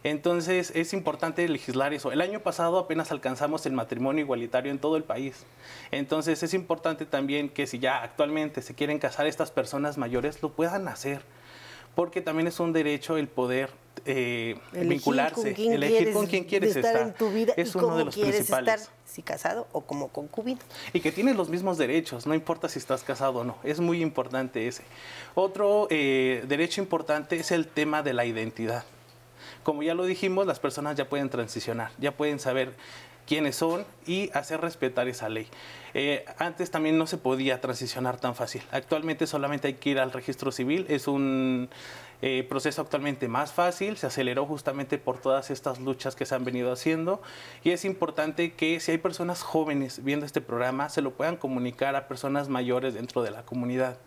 Entonces 0.03 0.71
es 0.75 0.93
importante 0.93 1.47
legislar 1.47 1.93
eso. 1.93 2.11
El 2.11 2.21
año 2.21 2.41
pasado 2.41 2.77
apenas 2.77 3.11
alcanzamos 3.11 3.65
el 3.65 3.73
matrimonio 3.73 4.23
igualitario 4.23 4.71
en 4.71 4.79
todo 4.79 4.97
el 4.97 5.03
país. 5.03 5.45
Entonces 5.91 6.43
es 6.43 6.53
importante 6.53 7.05
también 7.05 7.49
que 7.49 7.67
si 7.67 7.79
ya 7.79 8.03
actualmente 8.03 8.61
se 8.61 8.73
quieren 8.73 8.99
casar 8.99 9.27
estas 9.27 9.51
personas 9.51 9.97
mayores, 9.97 10.41
lo 10.41 10.49
puedan 10.51 10.87
hacer 10.87 11.21
porque 11.95 12.21
también 12.21 12.47
es 12.47 12.59
un 12.59 12.73
derecho 12.73 13.17
el 13.17 13.27
poder 13.27 13.69
eh, 14.05 14.57
vincularse, 14.73 15.55
elegir 15.57 16.11
con 16.11 16.25
quién 16.25 16.43
quieres 16.43 16.75
estar, 16.75 17.01
en 17.01 17.13
tu 17.13 17.29
vida 17.29 17.53
es 17.55 17.73
y 17.73 17.77
uno 17.77 17.87
cómo 17.87 17.97
de 17.99 18.05
los 18.05 18.15
quieres 18.15 18.35
principales. 18.35 18.81
estar, 18.81 18.95
si 19.05 19.21
casado 19.21 19.67
o 19.71 19.81
como 19.81 20.09
concubino. 20.09 20.59
Y 20.91 20.99
que 20.99 21.11
tienes 21.11 21.35
los 21.35 21.49
mismos 21.49 21.77
derechos, 21.77 22.25
no 22.25 22.33
importa 22.33 22.67
si 22.67 22.79
estás 22.79 23.03
casado 23.03 23.39
o 23.39 23.43
no, 23.43 23.57
es 23.63 23.79
muy 23.79 24.01
importante 24.01 24.67
ese. 24.67 24.83
Otro 25.35 25.87
eh, 25.89 26.43
derecho 26.47 26.81
importante 26.81 27.37
es 27.37 27.51
el 27.51 27.67
tema 27.67 28.01
de 28.01 28.13
la 28.13 28.25
identidad. 28.25 28.83
Como 29.61 29.83
ya 29.83 29.93
lo 29.93 30.05
dijimos, 30.05 30.47
las 30.47 30.59
personas 30.59 30.95
ya 30.95 31.07
pueden 31.09 31.29
transicionar, 31.29 31.91
ya 31.99 32.11
pueden 32.11 32.39
saber 32.39 32.73
quiénes 33.25 33.55
son 33.55 33.85
y 34.05 34.29
hacer 34.33 34.61
respetar 34.61 35.07
esa 35.07 35.29
ley. 35.29 35.47
Eh, 35.93 36.25
antes 36.37 36.71
también 36.71 36.97
no 36.97 37.07
se 37.07 37.17
podía 37.17 37.61
transicionar 37.61 38.19
tan 38.19 38.35
fácil. 38.35 38.63
Actualmente 38.71 39.27
solamente 39.27 39.67
hay 39.67 39.73
que 39.75 39.91
ir 39.91 39.99
al 39.99 40.11
registro 40.11 40.51
civil. 40.51 40.85
Es 40.89 41.07
un 41.07 41.69
eh, 42.21 42.45
proceso 42.47 42.81
actualmente 42.81 43.27
más 43.27 43.53
fácil. 43.53 43.97
Se 43.97 44.07
aceleró 44.07 44.45
justamente 44.45 44.97
por 44.97 45.19
todas 45.19 45.51
estas 45.51 45.79
luchas 45.79 46.15
que 46.15 46.25
se 46.25 46.35
han 46.35 46.43
venido 46.43 46.71
haciendo. 46.71 47.21
Y 47.63 47.71
es 47.71 47.85
importante 47.85 48.53
que 48.53 48.79
si 48.79 48.91
hay 48.91 48.97
personas 48.97 49.43
jóvenes 49.43 50.03
viendo 50.03 50.25
este 50.25 50.41
programa, 50.41 50.89
se 50.89 51.01
lo 51.01 51.11
puedan 51.11 51.37
comunicar 51.37 51.95
a 51.95 52.07
personas 52.07 52.49
mayores 52.49 52.93
dentro 52.93 53.21
de 53.23 53.31
la 53.31 53.43
comunidad 53.43 53.97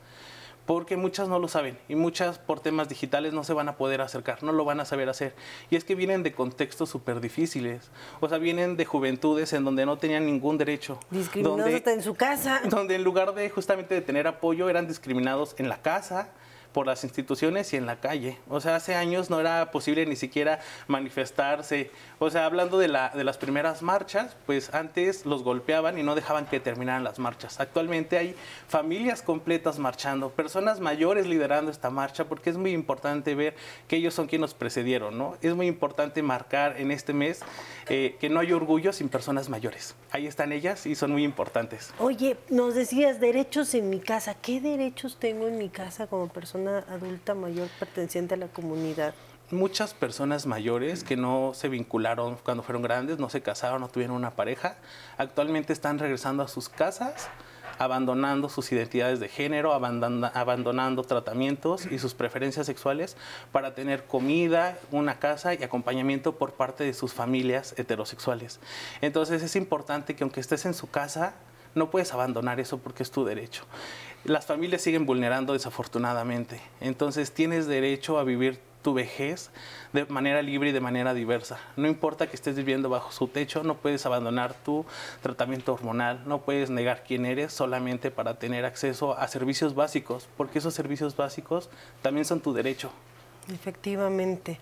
porque 0.67 0.97
muchas 0.97 1.29
no 1.29 1.39
lo 1.39 1.49
saben 1.49 1.79
y 1.89 1.95
muchas 1.95 2.39
por 2.39 2.61
temas 2.61 2.89
digitales 2.89 3.33
no 3.33 3.45
se 3.45 3.53
van 3.53 3.69
a 3.69 3.77
poder 3.77 4.01
acercar, 4.01 4.43
no 4.43 4.53
lo 4.53 4.65
van 4.65 4.81
a 4.81 4.85
saber 4.85 5.09
hacer. 5.09 5.35
Y 5.71 5.77
es 5.77 5.85
que 5.85 5.95
vienen 5.95 6.23
de 6.23 6.33
contextos 6.33 6.91
súper 6.91 7.21
difíciles, 7.21 7.91
o 8.21 8.29
sea, 8.29 8.39
vienen 8.39 8.77
de 8.77 8.85
juventudes 8.85 9.53
en 9.53 9.65
donde 9.65 9.87
no 9.87 9.97
tenían 9.97 10.27
ningún 10.27 10.59
derecho. 10.59 10.99
Discriminados 11.11 11.61
donde, 11.61 11.77
hasta 11.77 11.93
en 11.93 12.03
su 12.03 12.15
casa. 12.15 12.61
Donde 12.69 12.97
en 12.97 13.05
lugar 13.05 13.35
de 13.35 13.49
justamente 13.49 13.95
de 13.95 14.01
tener 14.01 14.27
apoyo 14.27 14.69
eran 14.69 14.89
discriminados 14.89 15.55
en 15.59 15.69
la 15.69 15.81
casa, 15.81 16.31
por 16.77 16.87
las 16.87 17.05
instituciones 17.05 17.73
y 17.73 17.79
en 17.79 17.87
la 17.87 18.01
calle. 18.01 18.37
O 18.51 18.61
sea, 18.61 18.77
hace 18.77 18.95
años 18.95 19.31
no 19.31 19.41
era 19.41 19.71
posible 19.71 20.05
ni 20.05 20.15
siquiera 20.15 20.61
manifestarse. 20.89 21.91
O 22.19 22.29
sea, 22.29 22.45
hablando 22.45 22.77
de, 22.77 22.87
la, 22.87 23.09
de 23.15 23.25
las 23.25 23.39
primeras 23.39 23.81
marchas, 23.81 24.37
pues 24.45 24.75
antes 24.75 25.25
los 25.25 25.43
golpeaban 25.43 25.99
y 25.99 26.03
no 26.03 26.15
dejaban 26.15 26.45
que 26.45 26.61
terminaran 26.61 27.03
las 27.03 27.19
marchas. 27.19 27.61
Actualmente 27.61 28.19
hay 28.19 28.35
familias 28.69 29.23
completas 29.23 29.79
marchando, 29.79 30.29
personas 30.29 30.79
mayores 30.81 31.27
liderando 31.27 31.71
esta 31.71 31.89
marcha, 31.89 32.27
porque 32.27 32.51
es 32.51 32.59
muy 32.59 32.73
importante 32.73 33.35
ver 33.35 33.57
que 33.89 33.97
ellos 33.97 34.13
son 34.13 34.27
quienes 34.27 34.43
nos 34.43 34.53
precedieron, 34.53 35.17
¿no? 35.17 35.39
Es 35.41 35.55
muy 35.55 35.69
importante 35.69 36.23
marcar 36.23 36.79
en 36.79 36.91
este 36.91 37.15
mes 37.15 37.41
eh, 37.89 38.17
que 38.21 38.29
no 38.29 38.41
hay 38.41 38.53
orgullo 38.53 38.93
sin 38.93 39.09
personas 39.09 39.49
mayores. 39.49 39.95
Ahí 40.11 40.27
están 40.27 40.53
ellas 40.53 40.85
y 40.85 40.95
son 40.95 41.13
muy 41.13 41.25
importantes. 41.25 41.95
Oye, 42.01 42.37
nos 42.51 42.75
decías 42.75 43.19
derechos 43.19 43.75
en 43.75 43.89
mi 43.89 44.01
casa. 44.01 44.35
¿Qué 44.35 44.61
derechos 44.61 45.17
tengo 45.19 45.49
en 45.49 45.57
mi 45.57 45.71
casa 45.71 46.07
como 46.07 46.29
persona 46.29 46.66
adulta 46.69 47.35
mayor 47.35 47.69
perteneciente 47.79 48.35
a 48.35 48.37
la 48.37 48.49
comunidad? 48.49 49.15
Muchas 49.51 49.95
personas 49.95 50.47
mayores 50.47 51.05
que 51.05 51.17
no 51.17 51.53
se 51.55 51.69
vincularon 51.69 52.37
cuando 52.43 52.63
fueron 52.63 52.83
grandes, 52.83 53.19
no 53.19 53.31
se 53.31 53.43
casaron, 53.43 53.81
no 53.81 53.89
tuvieron 53.89 54.17
una 54.17 54.33
pareja, 54.33 54.77
actualmente 55.19 55.73
están 55.73 55.99
regresando 55.99 56.43
a 56.43 56.49
sus 56.49 56.69
casas 56.69 57.29
abandonando 57.79 58.49
sus 58.49 58.73
identidades 58.73 59.21
de 59.21 59.29
género, 59.29 59.73
abandonando 59.73 61.03
tratamientos 61.05 61.87
y 61.87 61.99
sus 61.99 62.15
preferencias 62.15 62.67
sexuales 62.67 63.17
para 63.53 63.75
tener 63.75 64.05
comida, 64.05 64.79
una 64.91 65.19
casa 65.19 65.55
y 65.55 65.63
acompañamiento 65.63 66.37
por 66.37 66.55
parte 66.55 66.85
de 66.85 66.95
sus 66.95 67.13
familias 67.13 67.75
heterosexuales. 67.77 68.61
Entonces 69.01 69.43
es 69.43 69.57
importante 69.57 70.17
que 70.17 70.25
aunque 70.25 70.41
estés 70.41 70.65
en 70.67 70.75
su 70.75 70.89
casa, 70.91 71.35
no 71.77 71.91
puedes 71.91 72.13
abandonar 72.13 72.59
eso 72.59 72.79
porque 72.79 73.05
es 73.05 73.11
tu 73.13 73.25
derecho. 73.25 73.63
Las 74.25 74.47
familias 74.47 74.83
siguen 74.83 75.07
vulnerando 75.07 75.53
desafortunadamente, 75.53 76.61
entonces 76.81 77.31
tienes 77.31 77.67
derecho 77.67 78.19
a 78.19 78.25
vivir 78.25 78.59
tu 78.83 78.95
vejez 78.95 79.51
de 79.93 80.05
manera 80.07 80.43
libre 80.43 80.71
y 80.71 80.73
de 80.73 80.81
manera 80.81 81.13
diversa. 81.13 81.59
No 81.77 81.87
importa 81.87 82.29
que 82.29 82.37
estés 82.37 82.57
viviendo 82.57 82.89
bajo 82.89 83.13
su 83.13 83.29
techo, 83.29 83.63
no 83.63 83.77
puedes 83.77 84.07
abandonar 84.07 84.55
tu 84.55 84.85
tratamiento 85.23 85.75
hormonal, 85.75 86.23
no 86.27 86.43
puedes 86.43 86.71
negar 86.71 87.05
quién 87.07 87.27
eres 87.27 87.53
solamente 87.53 88.11
para 88.11 88.39
tener 88.39 88.65
acceso 88.65 89.17
a 89.19 89.29
servicios 89.29 89.75
básicos, 89.75 90.29
porque 90.37 90.61
esos 90.61 90.75
servicios 90.75 91.17
básicos 91.17 91.69
también 92.01 92.25
son 92.25 92.41
tu 92.41 92.53
derecho. 92.53 92.91
Efectivamente. 93.53 94.59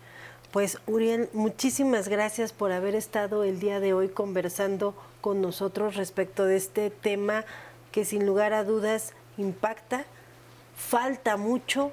Pues 0.55 0.79
Uriel, 0.87 1.29
muchísimas 1.33 2.07
gracias 2.07 2.53
por 2.53 2.71
haber 2.71 2.95
estado 2.95 3.43
el 3.43 3.59
día 3.59 3.81
de 3.81 3.93
hoy 3.93 4.09
conversando 4.09 4.95
con 5.21 5.43
nosotros 5.43 5.97
respecto 5.97 6.45
de 6.45 6.55
este 6.55 6.91
tema 6.91 7.45
que 7.91 8.05
sin 8.05 8.25
lugar 8.25 8.53
a 8.53 8.63
dudas 8.63 9.15
impacta, 9.37 10.05
falta 10.77 11.37
mucho, 11.37 11.91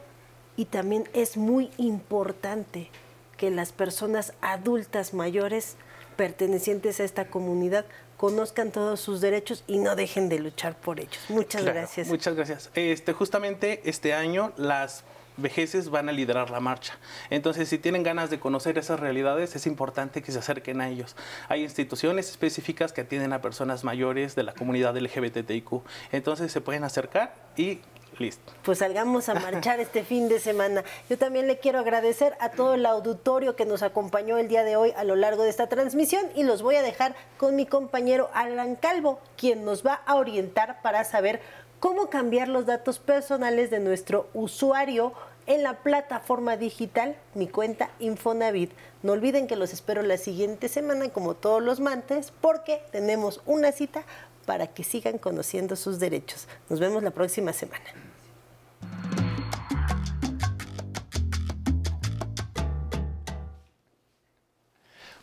y 0.58 0.66
también 0.66 1.10
es 1.14 1.38
muy 1.38 1.72
importante 1.78 2.92
que 3.36 3.50
las 3.50 3.72
personas 3.72 4.34
adultas 4.42 5.16
mayores 5.16 5.76
pertenecientes 6.16 7.00
a 7.00 7.04
esta 7.04 7.26
comunidad 7.26 7.88
conozcan 8.22 8.70
todos 8.72 9.00
sus 9.00 9.20
derechos 9.20 9.64
y 9.66 9.80
no 9.80 9.96
dejen 9.96 10.30
de 10.30 10.38
luchar 10.38 10.76
por 10.76 11.00
ellos. 11.00 11.18
Muchas 11.28 11.64
Claro, 11.64 11.80
gracias. 11.80 12.08
Muchas 12.08 12.36
gracias. 12.36 12.70
Este, 12.76 13.14
justamente 13.14 13.82
este 13.86 14.14
año 14.14 14.54
las 14.58 15.04
vejeces 15.38 15.90
van 15.90 16.08
a 16.08 16.12
liderar 16.12 16.52
la 16.52 16.60
marcha. 16.60 17.00
Entonces, 17.32 17.68
si 17.68 17.80
tienen 17.80 18.04
ganas 18.04 18.30
de 18.30 18.40
conocer 18.40 18.78
esas 18.78 19.00
realidades, 19.00 19.56
es 19.56 19.66
importante 19.66 20.22
que 20.22 20.32
se 20.32 20.38
acerquen 20.38 20.82
a 20.82 20.90
ellos. 20.90 21.16
Hay 21.50 21.64
instituciones 21.64 22.30
específicas 22.30 22.94
que 22.94 23.02
atienden 23.02 23.34
a 23.34 23.42
personas 23.42 23.84
mayores 23.84 24.36
de 24.36 24.44
la 24.44 24.54
comunidad 24.54 24.96
LGBTIQ. 24.96 25.82
Entonces, 26.12 26.52
se 26.52 26.62
pueden 26.62 26.84
acercar 26.84 27.34
y 27.58 27.80
listo. 28.22 28.54
pues 28.64 28.80
salgamos 28.80 29.28
a 29.28 29.34
marchar 29.34 29.80
este 29.80 30.04
fin 30.04 30.30
de 30.30 30.40
semana. 30.40 30.84
Yo 31.10 31.18
también 31.18 31.48
le 31.48 31.60
quiero 31.60 31.80
agradecer 31.80 32.36
a 32.40 32.50
todo 32.50 32.76
el 32.76 32.86
auditorio 32.86 33.56
que 33.56 33.66
nos 33.66 33.82
acompañó 33.84 34.38
el 34.38 34.48
día 34.48 34.64
de 34.64 34.76
hoy 34.76 34.94
a 34.96 35.04
lo 35.04 35.16
largo 35.16 35.44
de 35.44 35.50
esta 35.50 35.68
transmisión 35.68 36.26
y 36.36 36.44
los 36.44 36.62
voy 36.62 36.76
a 36.76 36.82
dejar 36.82 37.16
con 37.38 37.56
mi 37.56 37.66
compañero 37.66 38.30
Alan 38.34 38.76
Calvo, 38.76 39.20
quien 39.36 39.66
nos 39.66 39.86
va 39.86 40.02
a 40.06 40.16
orientar 40.16 40.82
para 40.82 41.04
saber 41.04 41.42
cómo 41.80 42.10
cambiar 42.10 42.48
los 42.48 42.66
datos 42.66 43.00
personales 43.00 43.72
de 43.72 43.80
nuestro 43.80 44.30
usuario 44.34 45.14
en 45.48 45.64
la 45.64 45.80
plataforma 45.80 46.56
digital 46.56 47.16
Mi 47.34 47.48
Cuenta 47.48 47.90
Infonavit. 48.00 48.72
No 49.04 49.14
olviden 49.14 49.48
que 49.48 49.56
los 49.56 49.74
espero 49.74 50.04
la 50.04 50.18
siguiente 50.18 50.70
semana 50.70 51.10
como 51.10 51.34
todos 51.34 51.62
los 51.62 51.80
martes 51.80 52.32
porque 52.40 52.84
tenemos 52.92 53.42
una 53.46 53.72
cita 53.72 54.04
para 54.46 54.68
que 54.68 54.84
sigan 54.84 55.18
conociendo 55.18 55.76
sus 55.76 56.00
derechos. 56.00 56.48
Nos 56.70 56.80
vemos 56.80 57.04
la 57.04 57.12
próxima 57.12 57.54
semana. 57.54 58.11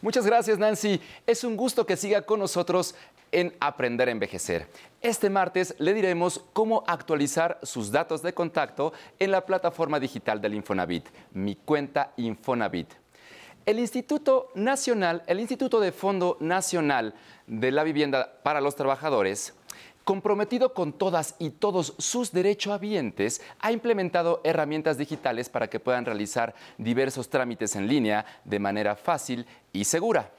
Muchas 0.01 0.25
gracias, 0.25 0.59
Nancy. 0.59 1.01
Es 1.27 1.43
un 1.43 1.57
gusto 1.57 1.85
que 1.85 1.97
siga 1.97 2.23
con 2.23 2.39
nosotros 2.39 2.95
en 3.33 3.55
Aprender 3.61 4.09
a 4.09 4.13
Envejecer. 4.13 4.69
Este 5.03 5.29
martes 5.29 5.75
le 5.79 5.93
diremos 5.93 6.41
cómo 6.53 6.85
actualizar 6.87 7.59
sus 7.63 7.91
datos 7.91 8.23
de 8.23 8.33
contacto 8.33 8.93
en 9.19 9.33
la 9.33 9.45
plataforma 9.45 9.99
digital 9.99 10.41
del 10.41 10.55
Infonavit, 10.55 11.07
mi 11.33 11.57
cuenta 11.57 12.13
Infonavit. 12.17 12.89
El 13.67 13.81
Instituto 13.81 14.51
Nacional, 14.55 15.25
el 15.27 15.41
Instituto 15.41 15.79
de 15.81 15.93
Fondo 15.93 16.37
Nacional 16.41 17.15
de 17.47 17.71
la 17.71 17.83
Vivienda 17.83 18.41
para 18.43 18.61
los 18.61 18.77
Trabajadores, 18.77 19.53
comprometido 20.09 20.73
con 20.73 20.95
todas 20.95 21.35
y 21.39 21.51
todos 21.51 21.93
sus 21.99 22.33
derechohabientes, 22.33 23.43
ha 23.61 23.73
implementado 23.73 24.41
herramientas 24.43 24.97
digitales 24.97 25.51
para 25.51 25.69
que 25.69 25.81
puedan 25.81 26.07
realizar 26.07 26.55
diversos 26.79 27.29
trámites 27.29 27.77
en 27.77 27.87
línea 27.87 28.25
de 28.43 28.59
manera 28.59 28.97
fácil 28.97 29.45
y 29.71 29.85
segura. 29.85 30.31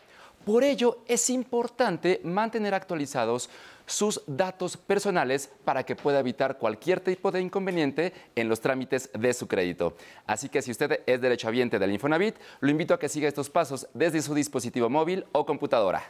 Por 0.44 0.64
ello, 0.64 1.04
es 1.08 1.30
importante 1.30 2.20
mantener 2.24 2.74
actualizados 2.74 3.52
sus 3.86 4.24
datos 4.26 4.76
personales 4.76 5.52
para 5.64 5.84
que 5.84 5.96
pueda 5.96 6.20
evitar 6.20 6.58
cualquier 6.58 7.00
tipo 7.00 7.30
de 7.30 7.40
inconveniente 7.40 8.12
en 8.36 8.50
los 8.50 8.62
trámites 8.62 9.12
de 9.14 9.32
su 9.36 9.48
crédito. 9.48 9.96
Así 10.26 10.50
que 10.50 10.64
si 10.64 10.72
usted 10.72 11.02
es 11.06 11.22
derechohabiente 11.22 11.78
del 11.78 11.94
Infonavit, 11.94 12.38
lo 12.62 12.72
invito 12.72 12.96
a 12.96 13.00
que 13.00 13.08
siga 13.08 13.28
estos 13.28 13.52
pasos 13.52 13.88
desde 13.94 14.24
su 14.24 14.34
dispositivo 14.34 14.90
móvil 14.90 15.26
o 15.32 15.46
computadora. 15.46 16.02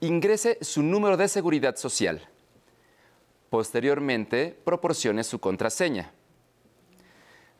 Ingrese 0.00 0.58
su 0.62 0.82
número 0.82 1.16
de 1.16 1.28
seguridad 1.28 1.76
social. 1.76 2.28
Posteriormente, 3.50 4.58
proporcione 4.64 5.22
su 5.22 5.38
contraseña. 5.38 6.10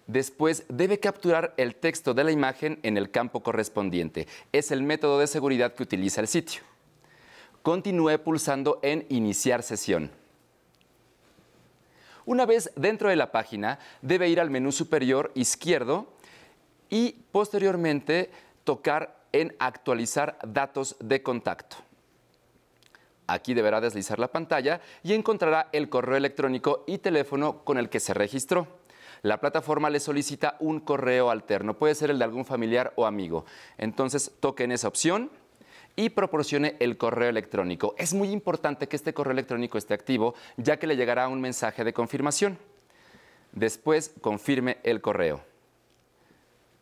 Después 0.07 0.65
debe 0.69 1.01
capturar 1.01 1.53
el 1.57 1.75
texto 1.75 2.15
de 2.15 2.25
la 2.25 2.31
imagen 2.31 2.79
en 2.83 2.97
el 2.97 3.11
campo 3.11 3.43
correspondiente. 3.43 4.29
Es 4.53 4.71
el 4.71 4.83
método 4.83 5.19
de 5.19 5.27
seguridad 5.27 5.75
que 5.75 5.83
utiliza 5.83 6.21
el 6.21 6.29
sitio. 6.29 6.63
Continúe 7.63 8.19
pulsando 8.23 8.79
en 8.83 9.05
Iniciar 9.09 9.65
sesión. 9.65 10.11
Una 12.25 12.47
vez 12.47 12.71
dentro 12.77 13.09
de 13.09 13.17
la 13.17 13.33
página, 13.33 13.79
debe 14.03 14.29
ir 14.29 14.41
al 14.41 14.51
menú 14.51 14.71
superior 14.71 15.33
izquierdo 15.35 16.07
y 16.89 17.13
posteriormente 17.33 18.31
tocar 18.65 19.25
en 19.33 19.55
Actualizar 19.59 20.39
datos 20.47 20.97
de 21.01 21.23
contacto. 21.23 21.77
Aquí 23.27 23.55
deberá 23.55 23.81
deslizar 23.81 24.21
la 24.21 24.29
pantalla 24.29 24.81
y 25.03 25.15
encontrará 25.15 25.69
el 25.73 25.89
correo 25.89 26.17
electrónico 26.17 26.85
y 26.87 26.99
teléfono 26.99 27.65
con 27.65 27.77
el 27.77 27.89
que 27.89 27.99
se 27.99 28.15
registró. 28.15 28.69
La 29.27 29.41
plataforma 29.41 29.91
le 29.91 29.99
solicita 29.99 30.57
un 30.61 30.79
correo 30.79 31.31
alterno, 31.31 31.77
puede 31.77 31.97
ser 31.97 32.11
el 32.11 32.19
de 32.21 32.25
algún 32.25 32.45
familiar 32.45 32.93
o 32.95 33.07
amigo. 33.07 33.45
Entonces 33.77 34.31
toque 34.39 34.63
en 34.63 34.71
esa 34.71 34.87
opción 34.87 35.33
y 35.97 36.11
proporcione 36.11 36.77
el 36.79 36.97
correo 36.97 37.29
electrónico. 37.29 37.97
Es 37.99 38.15
muy 38.15 38.31
importante 38.31 38.87
que 38.87 38.95
este 38.95 39.15
correo 39.15 39.33
electrónico 39.33 39.79
esté 39.79 39.95
activo, 39.95 40.37
ya 40.57 40.77
que 40.77 40.87
le 40.87 40.95
llegará 40.95 41.27
un 41.27 41.41
mensaje 41.41 41.83
de 41.83 41.93
confirmación. 41.93 42.57
Después 43.51 44.15
confirme 44.21 44.79
el 44.85 45.01
correo. 45.01 45.41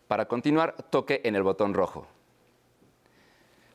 Para 0.06 0.28
continuar, 0.28 0.76
toque 0.90 1.22
en 1.24 1.36
el 1.36 1.44
botón 1.44 1.72
rojo 1.72 2.06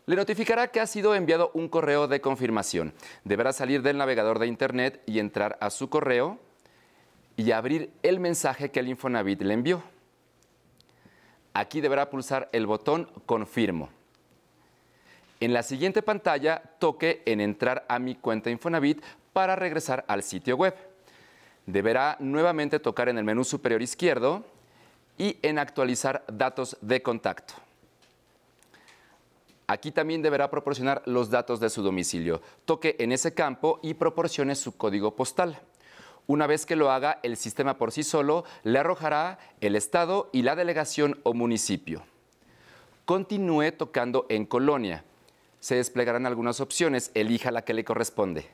le 0.06 0.16
notificará 0.16 0.70
que 0.70 0.80
ha 0.80 0.88
sido 0.88 1.14
enviado 1.14 1.52
un 1.54 1.70
correo 1.70 2.08
de 2.08 2.20
confirmación. 2.20 2.96
Deberá 3.26 3.54
salir 3.54 3.84
del 3.84 4.00
navegador 4.00 4.40
de 4.40 4.48
Internet 4.48 5.04
y 5.06 5.20
entrar 5.20 5.56
a 5.62 5.70
su 5.70 5.88
correo 5.88 6.40
y 7.40 7.54
abrir 7.54 7.90
el 8.04 8.20
mensaje 8.20 8.70
que 8.70 8.82
el 8.82 8.90
Infonavit 8.90 9.42
le 9.44 9.54
envió. 9.54 9.82
Aquí 11.54 11.80
deberá 11.80 12.10
pulsar 12.10 12.50
el 12.52 12.68
botón 12.68 13.10
Confirmo. 13.26 13.88
En 15.40 15.54
la 15.54 15.64
siguiente 15.64 16.02
pantalla, 16.02 16.62
toque 16.80 17.24
en 17.26 17.40
Entrar 17.40 17.86
a 17.88 17.98
mi 17.98 18.16
cuenta 18.16 18.50
Infonavit 18.50 19.02
para 19.32 19.56
regresar 19.56 20.04
al 20.10 20.22
sitio 20.22 20.58
web. 20.58 20.76
Deberá 21.66 22.18
nuevamente 22.20 22.78
tocar 22.78 23.08
en 23.08 23.18
el 23.18 23.24
menú 23.24 23.46
superior 23.46 23.82
izquierdo 23.82 24.44
y 25.18 25.38
en 25.42 25.60
Actualizar 25.60 26.26
datos 26.28 26.76
de 26.82 27.02
contacto. 27.02 27.54
Aquí 29.66 29.94
también 29.94 30.22
deberá 30.22 30.52
proporcionar 30.52 31.04
los 31.06 31.30
datos 31.30 31.62
de 31.62 31.70
su 31.70 31.84
domicilio. 31.84 32.42
Toque 32.66 32.98
en 33.00 33.14
ese 33.14 33.34
campo 33.34 33.80
y 33.82 33.94
proporcione 33.94 34.56
su 34.56 34.76
código 34.76 35.16
postal. 35.16 35.58
Una 36.30 36.46
vez 36.46 36.68
que 36.68 36.76
lo 36.76 36.92
haga, 36.92 37.20
el 37.24 37.38
sistema 37.38 37.80
por 37.80 37.92
sí 37.92 38.04
solo 38.04 38.46
le 38.62 38.78
arrojará 38.78 39.40
el 39.62 39.76
estado 39.76 40.30
y 40.32 40.44
la 40.44 40.56
delegación 40.56 41.20
o 41.24 41.34
municipio. 41.34 42.04
Continúe 43.06 43.72
tocando 43.72 44.28
en 44.30 44.46
colonia. 44.46 45.04
Se 45.60 45.74
desplegarán 45.74 46.28
algunas 46.28 46.62
opciones, 46.62 47.10
elija 47.16 47.50
la 47.50 47.64
que 47.64 47.74
le 47.74 47.84
corresponde. 47.84 48.48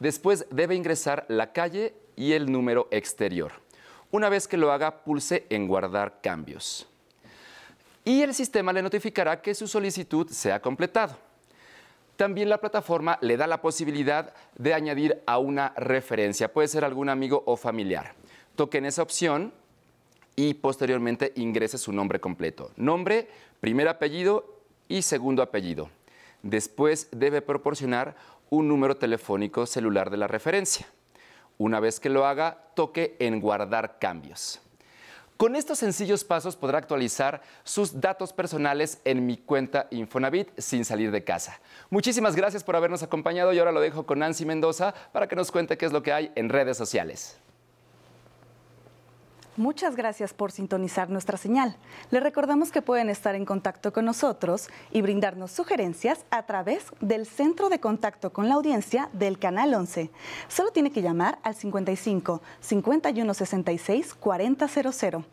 Después 0.00 0.46
debe 0.50 0.74
ingresar 0.74 1.24
la 1.28 1.52
calle 1.52 1.94
y 2.16 2.32
el 2.32 2.50
número 2.50 2.88
exterior. 2.90 3.52
Una 4.10 4.28
vez 4.28 4.48
que 4.48 4.56
lo 4.56 4.72
haga, 4.72 5.04
pulse 5.04 5.46
en 5.50 5.68
guardar 5.68 6.20
cambios 6.20 6.88
y 8.08 8.22
el 8.22 8.32
sistema 8.32 8.72
le 8.72 8.80
notificará 8.80 9.42
que 9.42 9.54
su 9.54 9.68
solicitud 9.68 10.30
se 10.30 10.50
ha 10.50 10.62
completado. 10.62 11.27
También 12.18 12.48
la 12.48 12.58
plataforma 12.58 13.16
le 13.20 13.36
da 13.36 13.46
la 13.46 13.62
posibilidad 13.62 14.34
de 14.56 14.74
añadir 14.74 15.22
a 15.24 15.38
una 15.38 15.72
referencia, 15.76 16.52
puede 16.52 16.66
ser 16.66 16.84
algún 16.84 17.10
amigo 17.10 17.44
o 17.46 17.56
familiar. 17.56 18.14
Toque 18.56 18.78
en 18.78 18.86
esa 18.86 19.02
opción 19.02 19.52
y 20.34 20.54
posteriormente 20.54 21.32
ingrese 21.36 21.78
su 21.78 21.92
nombre 21.92 22.18
completo. 22.18 22.72
Nombre, 22.74 23.28
primer 23.60 23.86
apellido 23.86 24.58
y 24.88 25.02
segundo 25.02 25.44
apellido. 25.44 25.90
Después 26.42 27.06
debe 27.12 27.40
proporcionar 27.40 28.16
un 28.50 28.66
número 28.66 28.96
telefónico 28.96 29.64
celular 29.64 30.10
de 30.10 30.16
la 30.16 30.26
referencia. 30.26 30.88
Una 31.56 31.78
vez 31.78 32.00
que 32.00 32.08
lo 32.08 32.26
haga, 32.26 32.64
toque 32.74 33.14
en 33.20 33.40
guardar 33.40 34.00
cambios. 34.00 34.60
Con 35.38 35.54
estos 35.54 35.78
sencillos 35.78 36.24
pasos 36.24 36.56
podrá 36.56 36.78
actualizar 36.78 37.42
sus 37.62 38.00
datos 38.00 38.32
personales 38.32 39.00
en 39.04 39.24
mi 39.24 39.36
cuenta 39.36 39.86
Infonavit 39.92 40.48
sin 40.58 40.84
salir 40.84 41.12
de 41.12 41.22
casa. 41.22 41.60
Muchísimas 41.90 42.34
gracias 42.34 42.64
por 42.64 42.74
habernos 42.74 43.04
acompañado 43.04 43.52
y 43.52 43.60
ahora 43.60 43.70
lo 43.70 43.80
dejo 43.80 44.04
con 44.04 44.18
Nancy 44.18 44.44
Mendoza 44.44 44.94
para 45.12 45.28
que 45.28 45.36
nos 45.36 45.52
cuente 45.52 45.78
qué 45.78 45.86
es 45.86 45.92
lo 45.92 46.02
que 46.02 46.12
hay 46.12 46.32
en 46.34 46.48
redes 46.48 46.76
sociales. 46.76 47.38
Muchas 49.58 49.96
gracias 49.96 50.34
por 50.34 50.52
sintonizar 50.52 51.10
nuestra 51.10 51.36
señal. 51.36 51.74
Les 52.12 52.22
recordamos 52.22 52.70
que 52.70 52.80
pueden 52.80 53.10
estar 53.10 53.34
en 53.34 53.44
contacto 53.44 53.92
con 53.92 54.04
nosotros 54.04 54.68
y 54.92 55.02
brindarnos 55.02 55.50
sugerencias 55.50 56.24
a 56.30 56.46
través 56.46 56.92
del 57.00 57.26
centro 57.26 57.68
de 57.68 57.80
contacto 57.80 58.32
con 58.32 58.48
la 58.48 58.54
audiencia 58.54 59.08
del 59.12 59.40
Canal 59.40 59.74
11. 59.74 60.12
Solo 60.46 60.70
tiene 60.70 60.92
que 60.92 61.02
llamar 61.02 61.40
al 61.42 61.56
55 61.56 62.40
51 62.60 63.34
66 63.34 64.14
4000. 64.14 65.24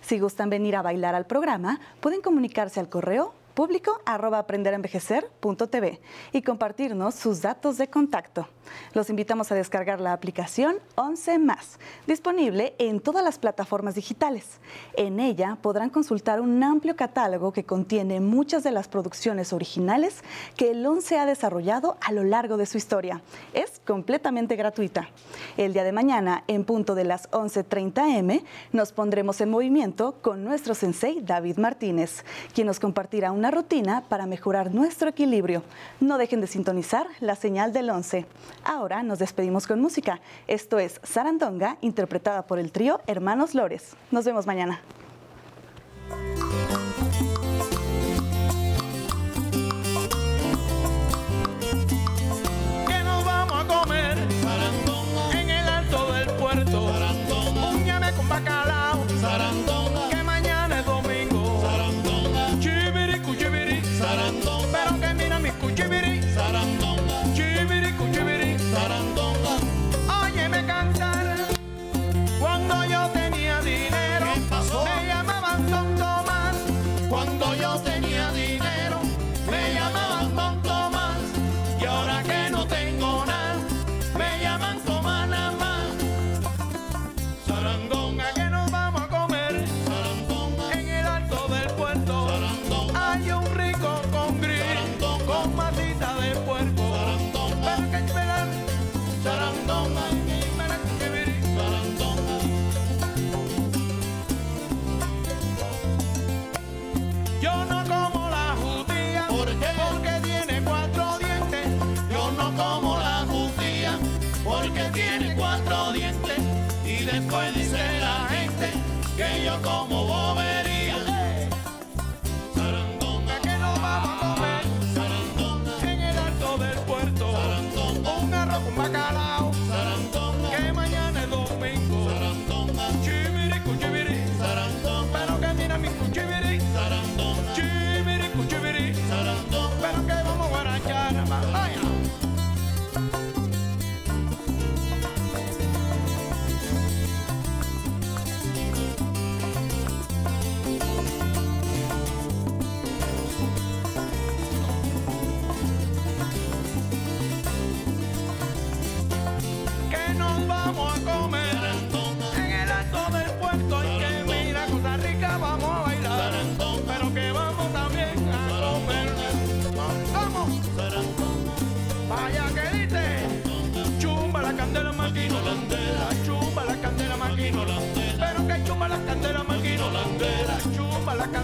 Si 0.00 0.18
gustan 0.18 0.48
venir 0.48 0.76
a 0.76 0.82
bailar 0.82 1.14
al 1.14 1.26
programa, 1.26 1.78
pueden 2.00 2.22
comunicarse 2.22 2.80
al 2.80 2.88
correo 2.88 3.34
público 3.54 4.00
arroba 4.04 4.38
aprenderenvejecer.tv 4.40 6.00
y 6.32 6.42
compartirnos 6.42 7.14
sus 7.14 7.40
datos 7.40 7.78
de 7.78 7.88
contacto. 7.88 8.48
Los 8.92 9.10
invitamos 9.10 9.52
a 9.52 9.54
descargar 9.54 10.00
la 10.00 10.12
aplicación 10.12 10.76
11 10.96 11.38
más, 11.38 11.78
disponible 12.06 12.74
en 12.78 13.00
todas 13.00 13.24
las 13.24 13.38
plataformas 13.38 13.94
digitales. 13.94 14.58
En 14.96 15.20
ella 15.20 15.58
podrán 15.60 15.90
consultar 15.90 16.40
un 16.40 16.62
amplio 16.62 16.96
catálogo 16.96 17.52
que 17.52 17.64
contiene 17.64 18.20
muchas 18.20 18.64
de 18.64 18.70
las 18.70 18.88
producciones 18.88 19.52
originales 19.52 20.22
que 20.56 20.70
el 20.70 20.84
11 20.84 21.18
ha 21.18 21.26
desarrollado 21.26 21.96
a 22.00 22.12
lo 22.12 22.24
largo 22.24 22.56
de 22.56 22.66
su 22.66 22.78
historia. 22.78 23.22
Es 23.52 23.80
completamente 23.86 24.56
gratuita. 24.56 25.08
El 25.56 25.72
día 25.72 25.84
de 25.84 25.92
mañana, 25.92 26.44
en 26.48 26.64
punto 26.64 26.94
de 26.94 27.04
las 27.04 27.30
11.30 27.30 28.18
m, 28.18 28.44
nos 28.72 28.92
pondremos 28.92 29.40
en 29.40 29.50
movimiento 29.50 30.16
con 30.22 30.44
nuestro 30.44 30.74
sensei 30.74 31.20
David 31.20 31.58
Martínez, 31.58 32.24
quien 32.54 32.66
nos 32.66 32.80
compartirá 32.80 33.32
una 33.44 33.50
rutina 33.50 34.02
para 34.08 34.24
mejorar 34.24 34.72
nuestro 34.72 35.10
equilibrio. 35.10 35.62
No 36.00 36.16
dejen 36.16 36.40
de 36.40 36.46
sintonizar 36.46 37.06
la 37.20 37.36
señal 37.36 37.74
del 37.74 37.90
11. 37.90 38.24
Ahora 38.64 39.02
nos 39.02 39.18
despedimos 39.18 39.66
con 39.66 39.82
música. 39.82 40.18
Esto 40.46 40.78
es 40.78 40.98
Sarandonga, 41.02 41.76
interpretada 41.82 42.46
por 42.46 42.58
el 42.58 42.72
trío 42.72 43.02
Hermanos 43.06 43.54
Lores. 43.54 43.96
Nos 44.10 44.24
vemos 44.24 44.46
mañana. 44.46 44.80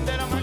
bandera 0.01 0.40